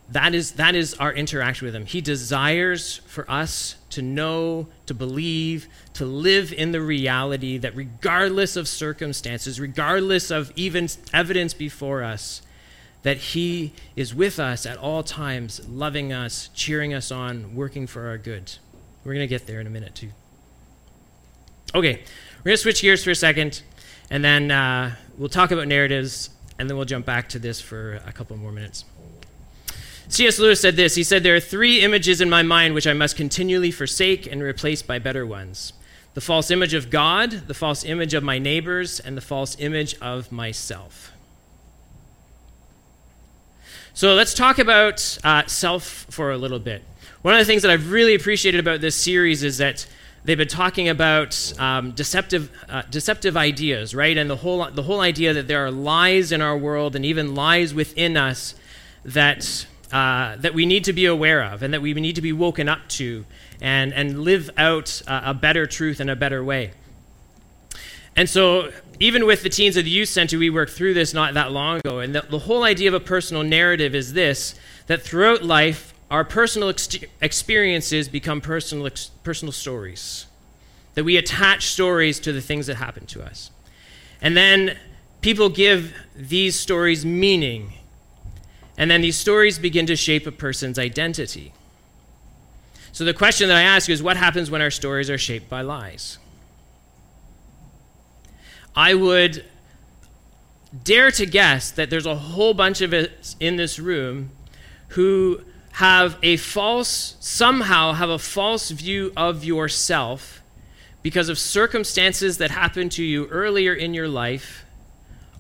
[0.09, 1.87] that is, that is our interaction with him.
[1.87, 8.55] He desires for us to know, to believe, to live in the reality that regardless
[8.55, 12.41] of circumstances, regardless of even evidence before us,
[13.03, 18.07] that He is with us at all times, loving us, cheering us on, working for
[18.09, 18.53] our good.
[19.05, 20.11] We're going to get there in a minute, too.
[21.75, 22.03] Okay,
[22.39, 23.63] we're going to switch gears for a second,
[24.11, 28.01] and then uh, we'll talk about narratives, and then we'll jump back to this for
[28.07, 28.85] a couple more minutes.
[30.09, 30.39] C.S.
[30.39, 33.17] Lewis said this He said, There are three images in my mind which I must
[33.17, 35.73] continually forsake and replace by better ones
[36.15, 39.95] the false image of God, the false image of my neighbors, and the false image
[40.01, 41.11] of myself.
[43.95, 46.83] So let's talk about uh, self for a little bit.
[47.21, 49.87] One of the things that I've really appreciated about this series is that
[50.25, 54.17] they've been talking about um, deceptive, uh, deceptive ideas, right?
[54.17, 57.35] And the whole, the whole idea that there are lies in our world and even
[57.35, 58.55] lies within us
[59.05, 62.33] that, uh, that we need to be aware of and that we need to be
[62.33, 63.27] woken up to
[63.61, 66.73] and, and live out a better truth in a better way.
[68.17, 68.71] And so,
[69.01, 71.79] even with the teens of the youth center, we worked through this not that long
[71.79, 71.99] ago.
[71.99, 74.55] And the, the whole idea of a personal narrative is this
[74.87, 80.27] that throughout life, our personal ex- experiences become personal, ex- personal stories.
[80.95, 83.51] That we attach stories to the things that happen to us.
[84.21, 84.77] And then
[85.23, 87.73] people give these stories meaning.
[88.77, 91.55] And then these stories begin to shape a person's identity.
[92.93, 95.63] So the question that I ask is what happens when our stories are shaped by
[95.63, 96.19] lies?
[98.75, 99.45] I would
[100.85, 104.31] dare to guess that there's a whole bunch of us in this room
[104.89, 110.43] who have a false, somehow have a false view of yourself
[111.03, 114.65] because of circumstances that happened to you earlier in your life,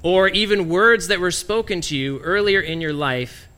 [0.03, 3.49] or even words that were spoken to you earlier in your life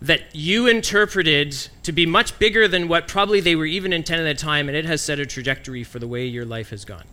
[0.00, 4.36] that you interpreted to be much bigger than what probably they were even intended at
[4.36, 7.04] the time, and it has set a trajectory for the way your life has gone.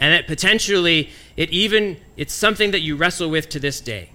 [0.00, 4.10] And that potentially it even it's something that you wrestle with to this day.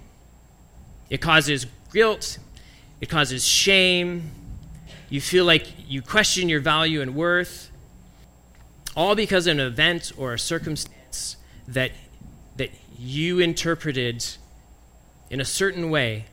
[1.08, 2.38] It causes guilt,
[3.00, 4.30] it causes shame,
[5.08, 7.70] you feel like you question your value and worth,
[8.96, 11.36] all because of an event or a circumstance
[11.68, 11.92] that
[12.56, 14.24] that you interpreted
[15.30, 16.24] in a certain way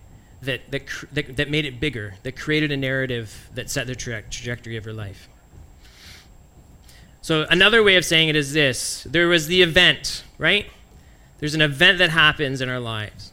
[0.41, 4.21] that, that, that, that made it bigger, that created a narrative that set the tra-
[4.23, 5.29] trajectory of your life.
[7.23, 10.67] So, another way of saying it is this there was the event, right?
[11.39, 13.31] There's an event that happens in our lives.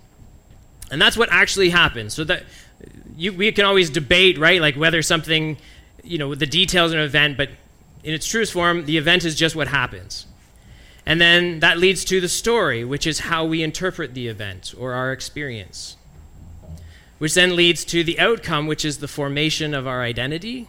[0.91, 2.15] And that's what actually happens.
[2.15, 2.45] So, that
[3.17, 4.61] you, we can always debate, right?
[4.61, 5.59] Like whether something,
[6.03, 7.51] you know, the details of an event, but
[8.03, 10.27] in its truest form, the event is just what happens.
[11.05, 14.95] And then that leads to the story, which is how we interpret the event or
[14.95, 15.97] our experience
[17.21, 20.67] which then leads to the outcome, which is the formation of our identity,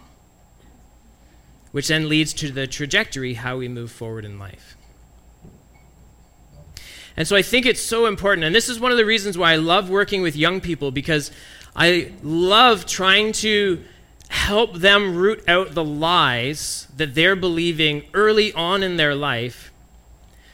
[1.71, 4.75] which then leads to the trajectory, how we move forward in life.
[7.17, 9.53] And so I think it's so important, and this is one of the reasons why
[9.53, 11.31] I love working with young people because
[11.75, 13.84] I love trying to
[14.29, 19.73] help them root out the lies that they're believing early on in their life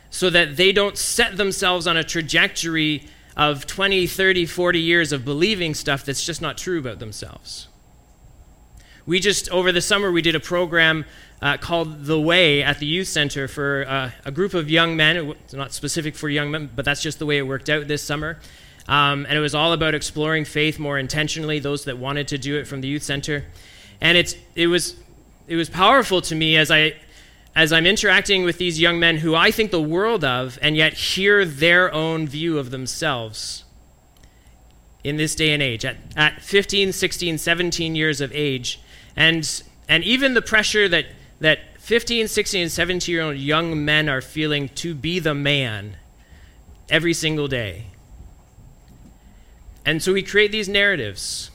[0.10, 5.24] so that they don't set themselves on a trajectory of 20, 30, 40 years of
[5.24, 7.68] believing stuff that's just not true about themselves.
[9.08, 11.06] We just, over the summer, we did a program
[11.42, 15.30] uh, called The Way at the Youth Center for uh, a group of young men.
[15.46, 18.04] It's not specific for young men, but that's just the way it worked out this
[18.04, 18.38] summer.
[18.86, 22.58] Um, and it was all about exploring faith more intentionally, those that wanted to do
[22.58, 23.46] it from the youth center.
[24.02, 24.98] And it's, it, was,
[25.48, 26.96] it was powerful to me as I
[27.56, 30.94] as I'm interacting with these young men who I think the world of, and yet
[30.94, 33.64] hear their own view of themselves
[35.04, 38.80] in this day and age, at, at 15, 16, 17 years of age.
[39.18, 41.08] And, and even the pressure that,
[41.42, 45.98] that 15, 16, and 17 year old young men are feeling to be the man
[46.90, 47.88] every single day.
[49.86, 51.52] And so we create these narratives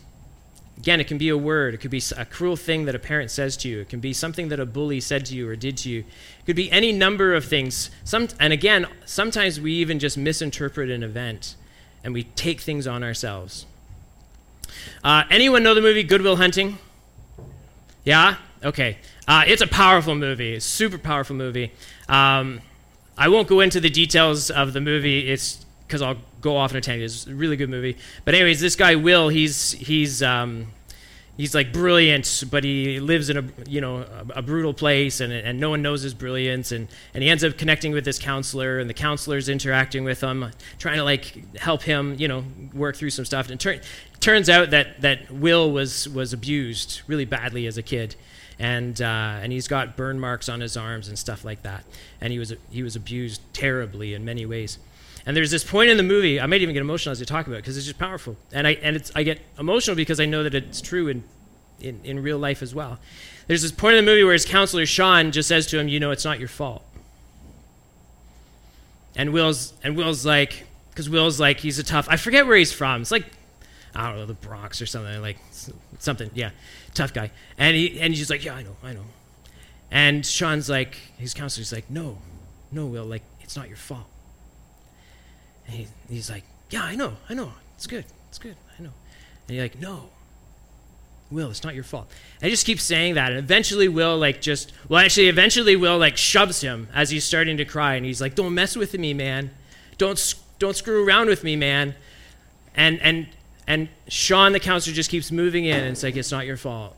[0.83, 3.31] Again, it can be a word, it could be a cruel thing that a parent
[3.31, 5.77] says to you, it can be something that a bully said to you or did
[5.77, 6.01] to you.
[6.01, 7.93] It could be any number of things.
[8.03, 11.55] Some, and again, sometimes we even just misinterpret an event
[12.03, 13.65] and we take things on ourselves.
[15.05, 16.79] Uh, anyone know the movie Good Will Hunting?
[18.05, 18.37] Yeah?
[18.65, 18.99] Okay.
[19.27, 21.73] Uh, it's a powerful movie, super powerful movie.
[22.09, 22.61] Um,
[23.17, 25.31] I won't go into the details of the movie.
[25.31, 27.05] It's because I'll go off in a tangent.
[27.05, 27.97] It's a really good movie.
[28.25, 30.69] But anyways, this guy Will, he's he's um,
[31.37, 35.33] he's like brilliant, but he lives in a you know a, a, brutal place, and
[35.33, 38.79] and no one knows his brilliance, and and he ends up connecting with this counselor,
[38.79, 43.11] and the counselor's interacting with him, trying to like help him, you know, work through
[43.11, 43.51] some stuff.
[43.51, 43.81] And tur-
[44.21, 48.17] turns out that that Will was was abused really badly as a kid.
[48.59, 51.85] And, uh, and he's got burn marks on his arms and stuff like that.
[52.21, 54.79] And he was, he was abused terribly in many ways.
[55.25, 57.47] And there's this point in the movie, I might even get emotional as I talk
[57.47, 58.37] about it because it's just powerful.
[58.53, 61.23] And, I, and it's, I get emotional because I know that it's true in,
[61.81, 62.99] in, in real life as well.
[63.47, 66.01] There's this point in the movie where his counselor, Sean, just says to him, You
[66.01, 66.83] know, it's not your fault.
[69.15, 72.73] And Will's, and Will's like, because Will's like, he's a tough, I forget where he's
[72.73, 73.03] from.
[73.03, 73.27] It's like,
[73.95, 75.39] I don't know, the Bronx or something, like
[75.99, 76.51] something, yeah,
[76.95, 77.31] tough guy.
[77.59, 79.05] And, he, and he's like, Yeah, I know, I know.
[79.91, 82.19] And Sean's like, his counselor's like, No,
[82.71, 84.07] no, Will, like, it's not your fault.
[85.67, 87.53] And he, he's like, Yeah, I know, I know.
[87.77, 88.05] It's good.
[88.29, 88.57] It's good.
[88.79, 88.93] I know.
[89.49, 90.11] And you're like, No.
[91.31, 92.11] Will, it's not your fault.
[92.41, 93.31] And I just keep saying that.
[93.31, 97.57] And eventually Will like just well actually eventually Will like shoves him as he's starting
[97.57, 99.51] to cry and he's like, Don't mess with me, man.
[99.99, 101.95] Don't don't screw around with me, man.
[102.75, 103.29] And and
[103.67, 106.97] and Sean the counselor just keeps moving in and it's like, It's not your fault.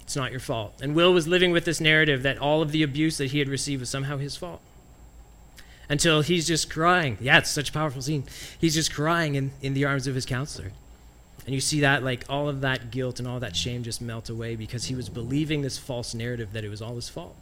[0.00, 0.74] It's not your fault.
[0.80, 3.48] And Will was living with this narrative that all of the abuse that he had
[3.48, 4.62] received was somehow his fault
[5.88, 7.16] until he's just crying.
[7.20, 8.24] Yeah, it's such a powerful scene.
[8.58, 10.72] He's just crying in, in the arms of his counselor.
[11.44, 14.28] And you see that, like, all of that guilt and all that shame just melt
[14.28, 17.36] away because he was believing this false narrative that it was all his fault.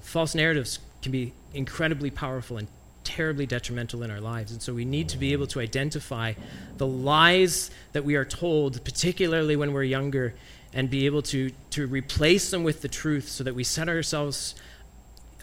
[0.00, 2.68] False narratives can be incredibly powerful and
[3.02, 4.52] terribly detrimental in our lives.
[4.52, 6.34] And so we need to be able to identify
[6.76, 10.34] the lies that we are told, particularly when we're younger,
[10.72, 14.54] and be able to, to replace them with the truth so that we set ourselves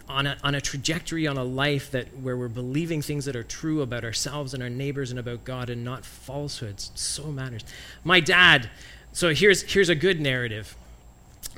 [0.08, 3.42] on a, on a trajectory, on a life that where we're believing things that are
[3.42, 6.90] true about ourselves and our neighbors and about God and not falsehoods.
[6.94, 7.64] so matters.
[8.04, 8.70] My dad,
[9.12, 10.76] so here's, here's a good narrative.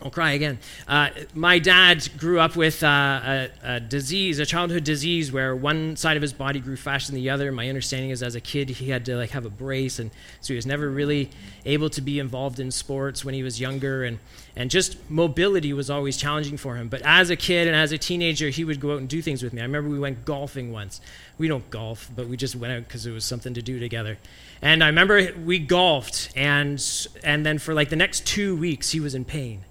[0.03, 0.59] I'll cry again.
[0.88, 5.97] Uh, my dad grew up with uh, a, a, disease, a childhood disease, where one
[5.97, 7.53] side of his body grew faster than the other.
[7.53, 10.49] My understanding is, as a kid, he had to like have a brace, and so
[10.49, 11.30] he was never really
[11.64, 14.18] able to be involved in sports when he was younger, and
[14.57, 16.88] and just mobility was always challenging for him.
[16.88, 19.42] But as a kid and as a teenager, he would go out and do things
[19.42, 19.61] with me.
[19.61, 21.01] I remember we went golfing once.
[21.38, 24.18] We don't golf, but we just went out because it was something to do together.
[24.61, 26.84] And I remember we golfed, and
[27.22, 29.62] and then for like the next two weeks, he was in pain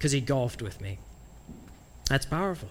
[0.00, 0.96] because he golfed with me.
[2.08, 2.70] That's powerful.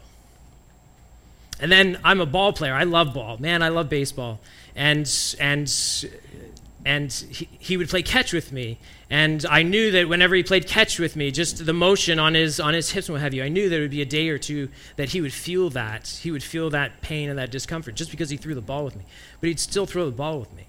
[1.60, 2.74] And then I'm a ball player.
[2.74, 3.38] I love ball.
[3.38, 4.40] Man, I love baseball.
[4.76, 5.08] And
[5.40, 5.72] and
[6.84, 8.80] and he, he would play catch with me.
[9.12, 12.60] And I knew that whenever he played catch with me, just the motion on his
[12.60, 14.40] on his hips and what have you, I knew there would be a day or
[14.40, 16.08] two that he would feel that.
[16.08, 18.96] He would feel that pain and that discomfort just because he threw the ball with
[18.96, 19.04] me.
[19.40, 20.64] But he'd still throw the ball with me.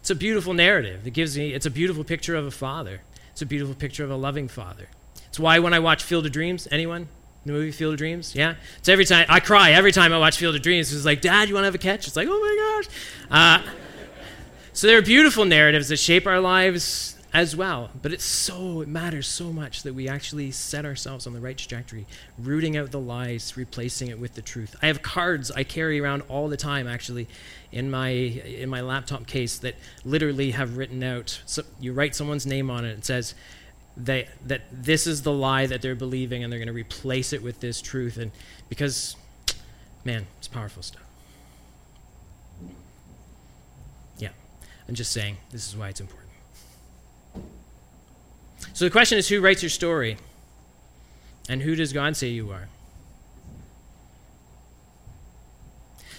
[0.00, 1.08] It's a beautiful narrative.
[1.08, 3.00] It gives me it's a beautiful picture of a father.
[3.32, 4.88] It's a beautiful picture of a loving father.
[5.28, 7.08] It's why when I watch Field of Dreams, anyone?
[7.44, 8.34] The movie Field of Dreams?
[8.34, 8.54] Yeah?
[8.78, 10.92] It's every time, I cry every time I watch Field of Dreams.
[10.92, 12.06] It's like, Dad, you want to have a catch?
[12.06, 12.94] It's like, oh my gosh.
[13.30, 13.70] Uh,
[14.72, 17.90] so there are beautiful narratives that shape our lives as well.
[18.00, 21.56] But it's so, it matters so much that we actually set ourselves on the right
[21.56, 22.06] trajectory,
[22.38, 24.76] rooting out the lies, replacing it with the truth.
[24.82, 27.28] I have cards I carry around all the time, actually,
[27.70, 31.40] in my in my laptop case that literally have written out.
[31.46, 32.98] So you write someone's name on it.
[32.98, 33.34] It says
[33.96, 37.42] they, that this is the lie that they're believing, and they're going to replace it
[37.42, 38.18] with this truth.
[38.18, 38.30] And
[38.68, 39.16] because,
[40.04, 41.02] man, it's powerful stuff.
[44.18, 44.30] Yeah,
[44.86, 46.21] I'm just saying this is why it's important.
[48.74, 50.16] So the question is, who writes your story,
[51.48, 52.68] and who does God say you are?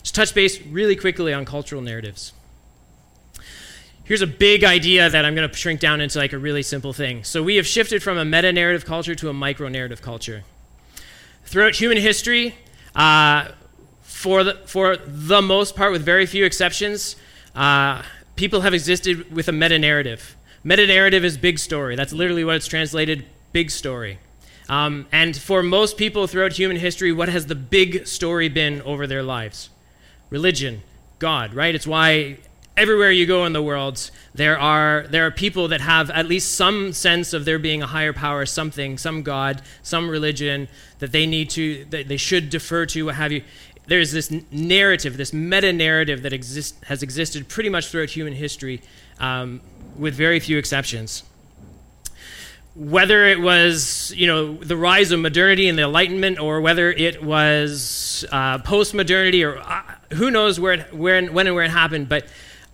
[0.02, 2.34] Just touch base really quickly on cultural narratives.
[4.04, 6.92] Here's a big idea that I'm going to shrink down into like a really simple
[6.92, 7.24] thing.
[7.24, 10.44] So we have shifted from a meta narrative culture to a micro narrative culture.
[11.46, 12.56] Throughout human history,
[12.96, 13.48] uh,
[14.02, 17.16] for, the, for the most part, with very few exceptions,
[17.56, 18.04] uh,
[18.36, 20.36] people have existed with a meta narrative.
[20.64, 21.96] Meta narrative is big story.
[21.96, 24.20] That's literally what it's translated big story.
[24.70, 29.06] Um, and for most people throughout human history, what has the big story been over
[29.06, 29.70] their lives?
[30.34, 30.82] religion,
[31.20, 31.76] God, right?
[31.76, 32.40] It's why
[32.76, 36.56] everywhere you go in the world, there are, there are people that have at least
[36.56, 41.28] some sense of there being a higher power, something, some God, some religion that they
[41.28, 43.44] need to, that they should defer to, what have you.
[43.86, 48.82] There's this narrative, this meta narrative that exist, has existed pretty much throughout human history,
[49.20, 49.62] um,
[49.98, 51.24] with very few exceptions
[52.76, 57.24] whether it was you know the rise of modernity and the Enlightenment, or whether it
[57.24, 59.84] was uh, post-modernity, or uh,
[60.14, 62.26] who knows where, it, where when and where it happened, but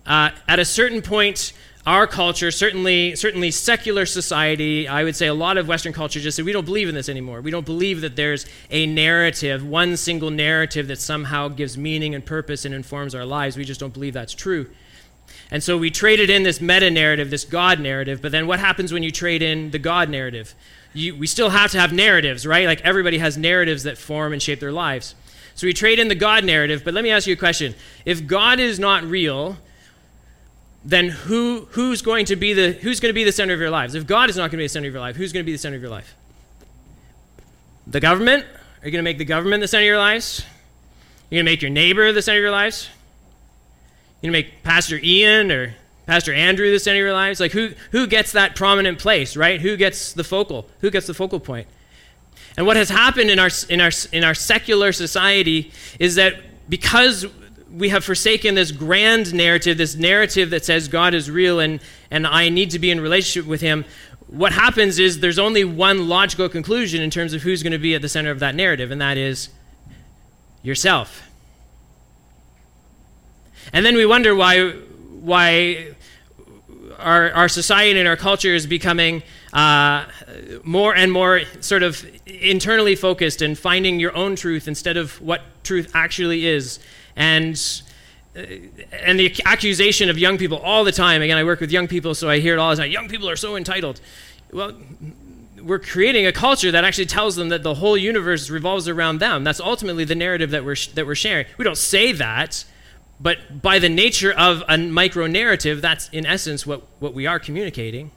[0.06, 1.52] uh, at a certain point,
[1.86, 6.36] our culture, certainly, certainly secular society, I would say a lot of Western culture just
[6.36, 7.40] said we don't believe in this anymore.
[7.40, 12.24] We don't believe that there's a narrative, one single narrative that somehow gives meaning and
[12.24, 13.56] purpose and informs our lives.
[13.56, 14.70] We just don't believe that's true.
[15.50, 18.92] And so we traded in this meta narrative, this God narrative, but then what happens
[18.92, 20.54] when you trade in the God narrative?
[20.92, 22.66] You, we still have to have narratives, right?
[22.66, 25.14] Like everybody has narratives that form and shape their lives.
[25.54, 27.74] So we trade in the God narrative, but let me ask you a question.
[28.04, 29.56] If God is not real,
[30.84, 33.70] then who, who's, going to be the, who's going to be the center of your
[33.70, 33.94] lives?
[33.94, 35.46] If God is not going to be the center of your life, who's going to
[35.46, 36.16] be the center of your life?
[37.86, 38.44] The government?
[38.44, 40.44] Are you going to make the government the center of your lives?
[41.28, 42.88] You're going to make your neighbor the center of your lives?
[44.22, 45.74] You to make Pastor Ian or
[46.06, 47.40] Pastor Andrew the center of your lives?
[47.40, 49.60] Like who, who gets that prominent place, right?
[49.60, 50.66] Who gets the focal?
[50.80, 51.66] Who gets the focal point?
[52.56, 56.34] And what has happened in our, in our, in our secular society is that
[56.68, 57.26] because
[57.72, 62.26] we have forsaken this grand narrative, this narrative that says God is real and, and
[62.26, 63.84] I need to be in relationship with Him,
[64.26, 67.94] what happens is there's only one logical conclusion in terms of who's going to be
[67.94, 69.48] at the center of that narrative, and that is
[70.62, 71.29] yourself.
[73.72, 74.70] And then we wonder why,
[75.20, 75.94] why
[76.98, 80.06] our, our society and our culture is becoming uh,
[80.62, 85.42] more and more sort of internally focused and finding your own truth instead of what
[85.62, 86.78] truth actually is.
[87.16, 87.60] And
[88.36, 88.42] uh,
[88.92, 91.20] and the accusation of young people all the time.
[91.20, 92.90] Again, I work with young people, so I hear it all the time.
[92.90, 94.00] Young people are so entitled.
[94.52, 94.72] Well,
[95.60, 99.42] we're creating a culture that actually tells them that the whole universe revolves around them.
[99.42, 101.46] That's ultimately the narrative that we're that we're sharing.
[101.58, 102.64] We don't say that,
[103.20, 107.38] but by the nature of a micro narrative, that's in essence what, what we are
[107.38, 108.10] communicating.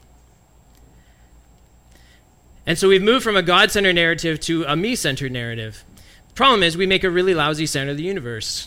[2.66, 5.84] And so we've moved from a God centered narrative to a me centered narrative.
[6.34, 8.66] Problem is, we make a really lousy center of the universe.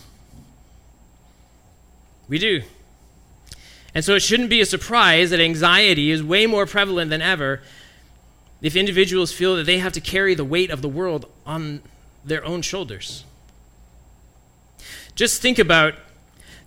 [2.29, 2.61] We do.
[3.95, 7.61] And so it shouldn't be a surprise that anxiety is way more prevalent than ever
[8.61, 11.81] if individuals feel that they have to carry the weight of the world on
[12.23, 13.25] their own shoulders.
[15.15, 15.95] Just think about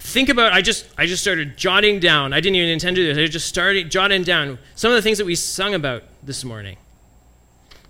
[0.00, 2.32] think about I just I just started jotting down.
[2.32, 3.28] I didn't even intend to do this.
[3.28, 6.76] I just started jotting down some of the things that we sung about this morning.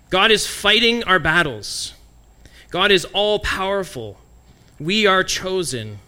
[0.09, 1.93] God is fighting our battles.
[2.69, 4.17] God is all powerful.
[4.79, 5.99] We are chosen.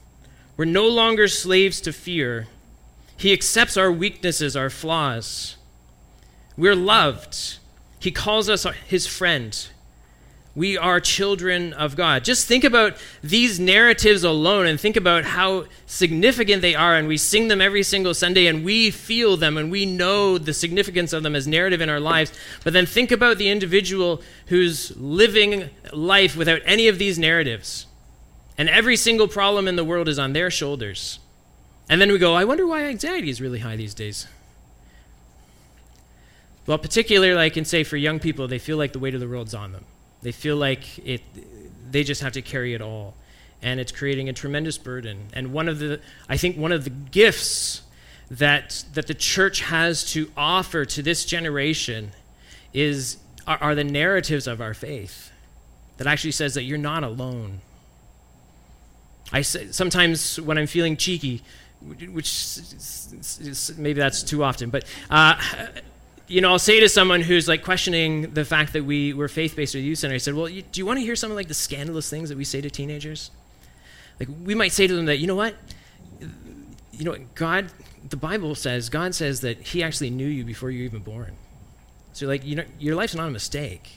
[0.58, 2.48] We're no longer slaves to fear.
[3.18, 5.56] He accepts our weaknesses, our flaws.
[6.58, 7.58] We're loved.
[8.00, 9.68] He calls us his friend.
[10.56, 12.24] We are children of God.
[12.24, 16.96] Just think about these narratives alone and think about how significant they are.
[16.96, 20.54] And we sing them every single Sunday and we feel them and we know the
[20.54, 22.32] significance of them as narrative in our lives.
[22.64, 27.88] But then think about the individual who's living life without any of these narratives.
[28.56, 31.18] And every single problem in the world is on their shoulders.
[31.90, 34.28] And then we go, I wonder why anxiety is really high these days.
[36.68, 39.28] Well, particularly, I can say for young people, they feel like the weight of the
[39.28, 39.86] world's on them.
[40.24, 41.22] They feel like it,
[41.92, 43.14] they just have to carry it all.
[43.62, 45.28] And it's creating a tremendous burden.
[45.34, 47.84] And one of the, I think one of the gifts
[48.32, 52.12] that, that the church has to offer to this generation
[52.74, 55.32] is, are, are the narratives of our faith
[55.98, 57.62] that actually says that you're not alone.
[59.32, 61.44] I say, sometimes when I'm feeling cheeky,
[62.12, 62.60] which
[63.78, 65.40] maybe that's too often, but uh,
[66.28, 69.56] you know, I'll say to someone who's like questioning the fact that we were faith
[69.56, 71.38] based at youth center, I said, Well, you, do you want to hear some of
[71.38, 73.32] like the scandalous things that we say to teenagers?
[74.20, 75.56] Like, we might say to them that, you know what?
[76.92, 77.72] You know, God,
[78.08, 81.36] the Bible says, God says that He actually knew you before you were even born.
[82.14, 83.90] So, like, you know, your life's not a mistake.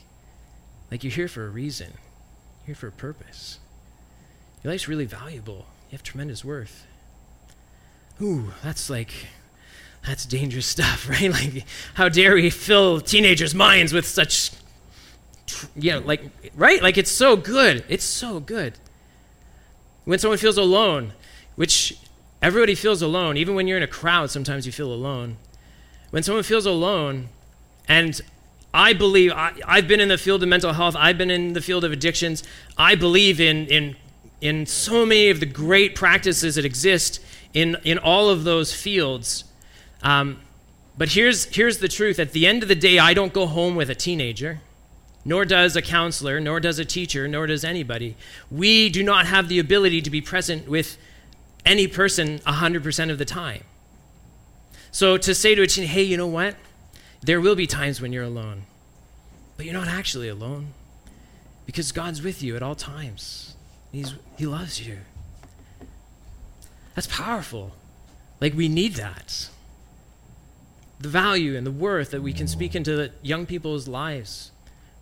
[0.90, 1.92] Like, you're here for a reason,
[2.60, 3.58] you're here for a purpose.
[4.64, 6.86] Your life's really valuable, you have tremendous worth.
[8.20, 9.12] Ooh, that's like
[10.06, 11.30] that's dangerous stuff, right?
[11.30, 14.52] Like, how dare we fill teenagers' minds with such,
[15.74, 16.22] you know, like,
[16.54, 16.82] right?
[16.82, 17.84] Like, it's so good.
[17.88, 18.74] It's so good.
[20.04, 21.12] When someone feels alone,
[21.56, 21.98] which
[22.40, 25.36] everybody feels alone, even when you're in a crowd, sometimes you feel alone.
[26.10, 27.28] When someone feels alone,
[27.88, 28.20] and
[28.72, 31.60] I believe, I, have been in the field of mental health, I've been in the
[31.60, 32.44] field of addictions,
[32.78, 33.96] I believe in, in,
[34.40, 37.20] in so many of the great practices that exist
[37.52, 39.44] in, in all of those fields
[40.02, 40.40] um,
[40.98, 43.76] but here's, here's the truth at the end of the day, I don't go home
[43.76, 44.60] with a teenager,
[45.24, 48.16] nor does a counselor, nor does a teacher, nor does anybody.
[48.50, 50.96] We do not have the ability to be present with
[51.64, 53.64] any person 100% of the time.
[54.90, 56.56] So to say to a teen, hey, you know what?
[57.20, 58.62] There will be times when you're alone,
[59.56, 60.68] but you're not actually alone
[61.66, 63.56] because God's with you at all times.
[63.92, 64.98] He's, he loves you.
[66.94, 67.72] That's powerful.
[68.40, 69.48] Like, we need that
[70.98, 74.50] the value and the worth that we can speak into young people's lives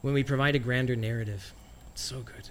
[0.03, 1.53] when we provide a grander narrative.
[1.93, 2.51] It's so good.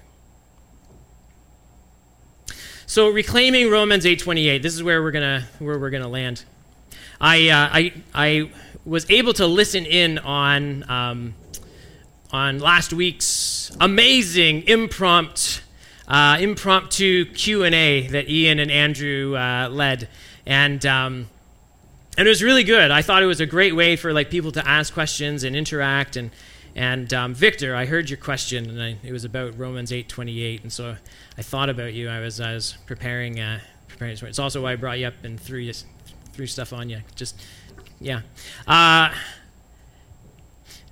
[2.85, 4.61] So reclaiming Romans 8:28.
[4.61, 6.43] This is where we're gonna where we're gonna land.
[7.19, 8.49] I uh, I I
[8.85, 11.35] was able to listen in on um,
[12.31, 15.61] on last week's amazing impromptu
[16.07, 20.09] uh, impromptu Q and A that Ian and Andrew uh, led,
[20.45, 21.29] and um,
[22.17, 22.91] and it was really good.
[22.91, 26.15] I thought it was a great way for like people to ask questions and interact.
[26.15, 26.31] And
[26.75, 30.41] and um, Victor, I heard your question, and I, it was about Romans eight twenty
[30.41, 30.63] eight.
[30.63, 30.95] And so
[31.37, 32.09] I thought about you.
[32.09, 34.17] I was I was preparing uh, preparing.
[34.21, 35.71] It's also why I brought you up and threw
[36.33, 37.01] threw stuff on you.
[37.15, 37.41] Just
[37.99, 38.21] yeah.
[38.67, 39.13] Uh,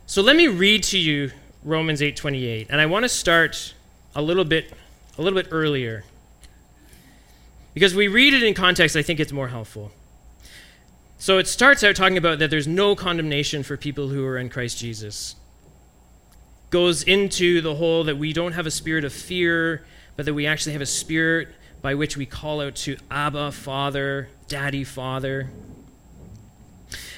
[0.06, 1.32] so let me read to you
[1.64, 3.74] Romans eight twenty eight, and I want to start
[4.16, 4.74] a little bit
[5.18, 6.04] a little bit earlier
[7.74, 8.96] because we read it in context.
[8.96, 9.92] I think it's more helpful.
[11.22, 14.50] So it starts out talking about that there's no condemnation for people who are in
[14.50, 15.36] Christ Jesus.
[16.72, 20.48] Goes into the whole that we don't have a spirit of fear, but that we
[20.48, 21.50] actually have a spirit
[21.80, 25.52] by which we call out to Abba, Father, Daddy, Father.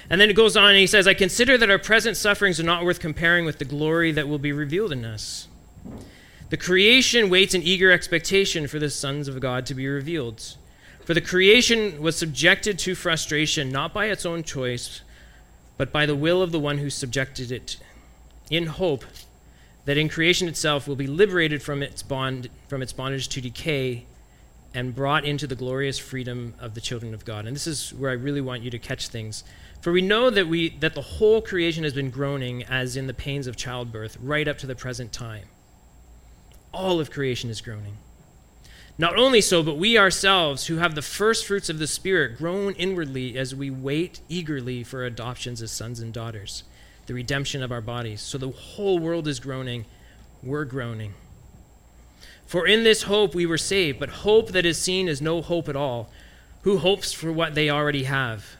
[0.10, 2.64] And then it goes on and he says, I consider that our present sufferings are
[2.64, 5.47] not worth comparing with the glory that will be revealed in us.
[6.49, 10.58] The creation waits in eager expectation for the sons of God to be revealed.
[11.06, 15.01] For the creation was subjected to frustration not by its own choice,
[15.78, 17.78] but by the will of the one who subjected it,
[18.49, 19.04] in hope
[19.86, 24.06] that in creation itself will be liberated from its bond from its bondage to decay
[24.74, 27.45] and brought into the glorious freedom of the children of God.
[27.45, 29.43] And this is where I really want you to catch things.
[29.82, 33.14] For we know that we that the whole creation has been groaning as in the
[33.14, 35.47] pains of childbirth right up to the present time.
[36.74, 37.97] All of creation is groaning.
[38.98, 42.74] Not only so, but we ourselves, who have the first fruits of the Spirit, groan
[42.74, 46.64] inwardly as we wait eagerly for adoptions as sons and daughters,
[47.08, 48.22] the redemption of our bodies.
[48.22, 49.86] So the whole world is groaning.
[50.44, 51.16] We're groaning.
[52.46, 55.68] For in this hope we were saved, but hope that is seen is no hope
[55.68, 56.10] at all.
[56.62, 58.58] Who hopes for what they already have?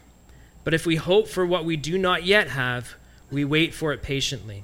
[0.64, 2.96] But if we hope for what we do not yet have,
[3.30, 4.64] we wait for it patiently.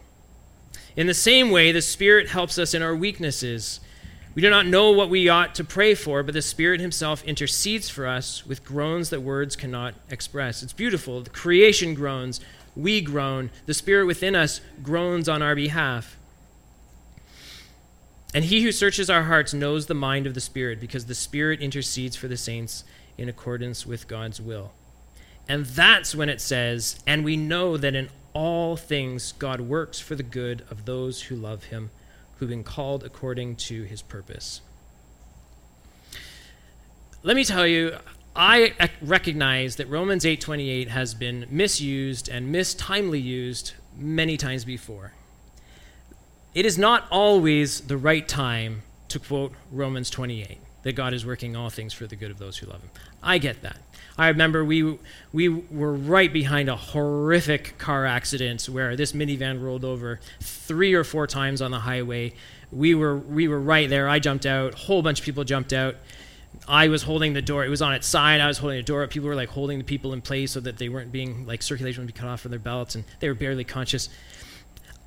[0.96, 3.80] In the same way, the Spirit helps us in our weaknesses.
[4.40, 7.90] We do not know what we ought to pray for, but the Spirit Himself intercedes
[7.90, 10.64] for us with groans that words cannot express.
[10.64, 11.20] It's beautiful.
[11.20, 12.40] The creation groans,
[12.74, 16.18] we groan, the Spirit within us groans on our behalf.
[18.34, 21.60] And He who searches our hearts knows the mind of the Spirit, because the Spirit
[21.60, 22.86] intercedes for the saints
[23.18, 24.72] in accordance with God's will.
[25.50, 30.16] And that's when it says, And we know that in all things God works for
[30.16, 31.90] the good of those who love him,
[32.40, 34.62] who've been called according to his purpose.
[37.22, 37.98] Let me tell you,
[38.34, 45.12] I recognize that Romans 8:28 has been misused and mistimely used many times before.
[46.54, 51.58] It is not always the right time to quote Romans 28 that God is working
[51.58, 52.90] all things for the good of those who love him.
[53.22, 53.78] I get that.
[54.20, 54.98] I remember we
[55.32, 61.06] we were right behind a horrific car accident where this minivan rolled over three or
[61.06, 62.34] four times on the highway.
[62.70, 64.10] We were we were right there.
[64.10, 64.74] I jumped out.
[64.74, 65.96] A whole bunch of people jumped out.
[66.68, 67.64] I was holding the door.
[67.64, 68.42] It was on its side.
[68.42, 69.08] I was holding the door.
[69.08, 72.04] People were like holding the people in place so that they weren't being like circulation
[72.04, 74.10] would be cut off from their belts, and they were barely conscious.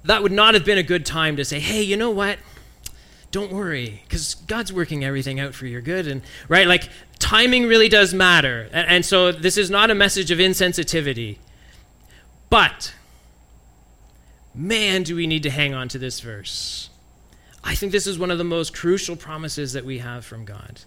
[0.05, 2.39] That would not have been a good time to say, "Hey, you know what?
[3.33, 6.91] don't worry because god's working everything out for your good and right like
[7.23, 8.68] timing really does matter.
[8.73, 11.39] And, and, so this is not a message of insensitivity.
[12.51, 12.95] But
[14.55, 16.91] man do we need to hang on to this verse.
[17.64, 20.81] I think this is one of the most crucial promises that we have from god.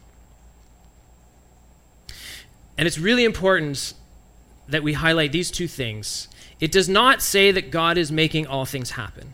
[2.77, 3.93] And it's really important
[4.67, 6.27] that we highlight these two things.
[6.59, 9.33] It does not say that god is making all things happen.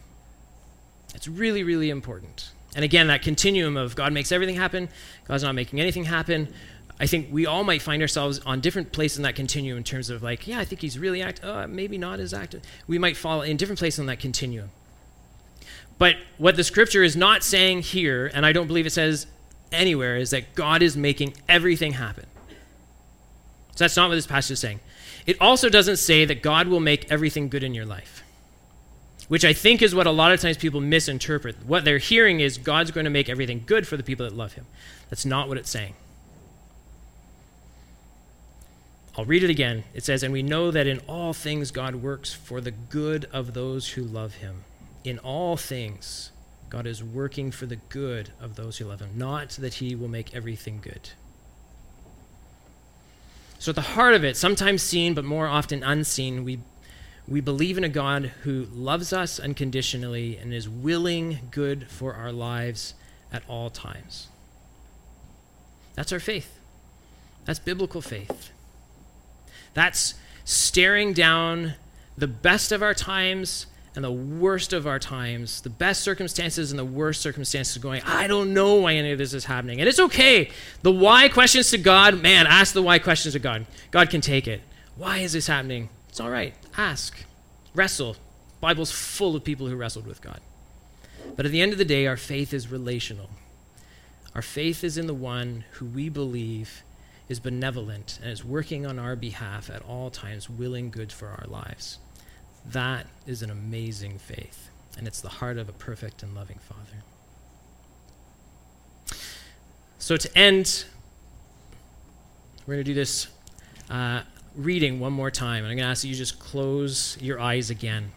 [1.16, 2.52] It's really really important.
[2.76, 4.88] And again, that continuum of God makes everything happen,
[5.28, 6.54] God's not making anything happen.
[7.02, 10.12] I think we all might find ourselves on different places in that continuum in terms
[10.12, 12.62] of like, yeah, I think he's really active, uh, maybe not as active.
[12.86, 14.70] We might fall in different places on that continuum.
[15.97, 19.26] But what the scripture is not saying here, and I don't believe it says
[19.72, 22.28] anywhere, is that God is making everything happen.
[23.76, 24.80] So that's not what this passage is saying.
[25.26, 28.24] It also doesn't say that God will make everything good in your life
[29.28, 31.66] which I think is what a lot of times people misinterpret.
[31.66, 34.56] What they're hearing is God's going to make everything good for the people that love
[34.56, 34.66] him.
[35.10, 35.93] That's not what it's saying.
[39.22, 39.84] I'll read it again.
[39.93, 43.53] It says, And we know that in all things God works for the good of
[43.53, 44.63] those who love him.
[45.03, 46.32] In all things,
[46.72, 50.07] God is working for the good of those who love him, not that he will
[50.07, 51.11] make everything good.
[53.59, 56.57] So, at the heart of it, sometimes seen but more often unseen, we
[57.28, 62.32] we believe in a God who loves us unconditionally and is willing good for our
[62.32, 62.95] lives
[63.32, 64.30] at all times.
[65.93, 66.57] That's our faith.
[67.45, 68.49] That's biblical faith.
[69.74, 71.74] That's staring down
[72.17, 76.80] the best of our times and the worst of our times, the best circumstances and
[76.80, 79.80] the worst circumstances, going, I don't know why any of this is happening.
[79.80, 80.49] And it's okay.
[80.82, 83.65] The why questions to God, man, ask the why questions to God.
[83.91, 84.61] God can take it.
[84.95, 85.89] Why is this happening?
[86.07, 86.53] It's all right.
[86.78, 87.26] Ask.
[87.76, 88.15] Wrestle.
[88.61, 90.39] Bible's full of people who wrestled with God.
[91.36, 93.30] But at the end of the day, our faith is relational.
[94.36, 96.84] Our faith is in the one who we believe
[97.32, 101.46] is benevolent and is working on our behalf at all times, willing good for our
[101.48, 101.98] lives.
[102.66, 107.06] That is an amazing faith, and it's the heart of a perfect and loving Father.
[109.98, 110.84] So, to end,
[112.68, 113.28] we're going to do this
[113.90, 114.24] uh,
[114.58, 115.64] reading one more time.
[115.64, 118.12] And I'm going to ask you just close your eyes again.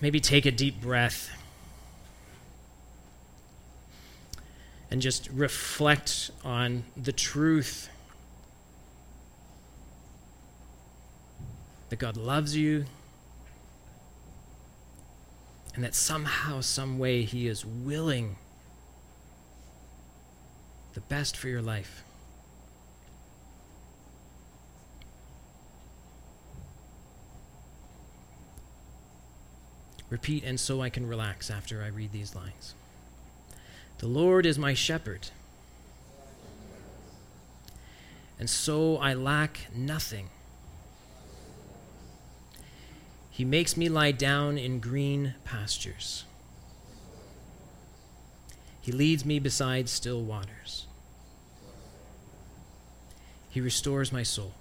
[0.00, 1.30] Maybe take a deep breath
[4.90, 7.88] and just reflect on the truth
[11.88, 12.84] that God loves you
[15.74, 18.36] and that somehow, some way, He is willing
[20.94, 22.02] the best for your life.
[30.08, 32.74] Repeat, and so I can relax after I read these lines.
[33.98, 35.28] The Lord is my shepherd,
[38.38, 40.28] and so I lack nothing.
[43.30, 46.24] He makes me lie down in green pastures.
[48.82, 50.86] He leads me beside still waters.
[53.50, 54.52] He restores my soul.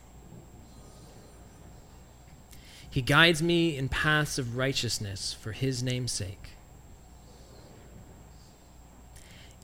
[2.90, 6.55] He guides me in paths of righteousness for his name's sake.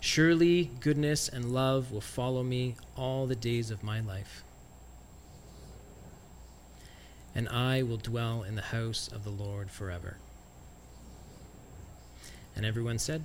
[0.00, 4.44] Surely goodness and love will follow me all the days of my life.
[7.34, 10.16] And I will dwell in the house of the Lord forever.
[12.54, 13.24] And everyone said,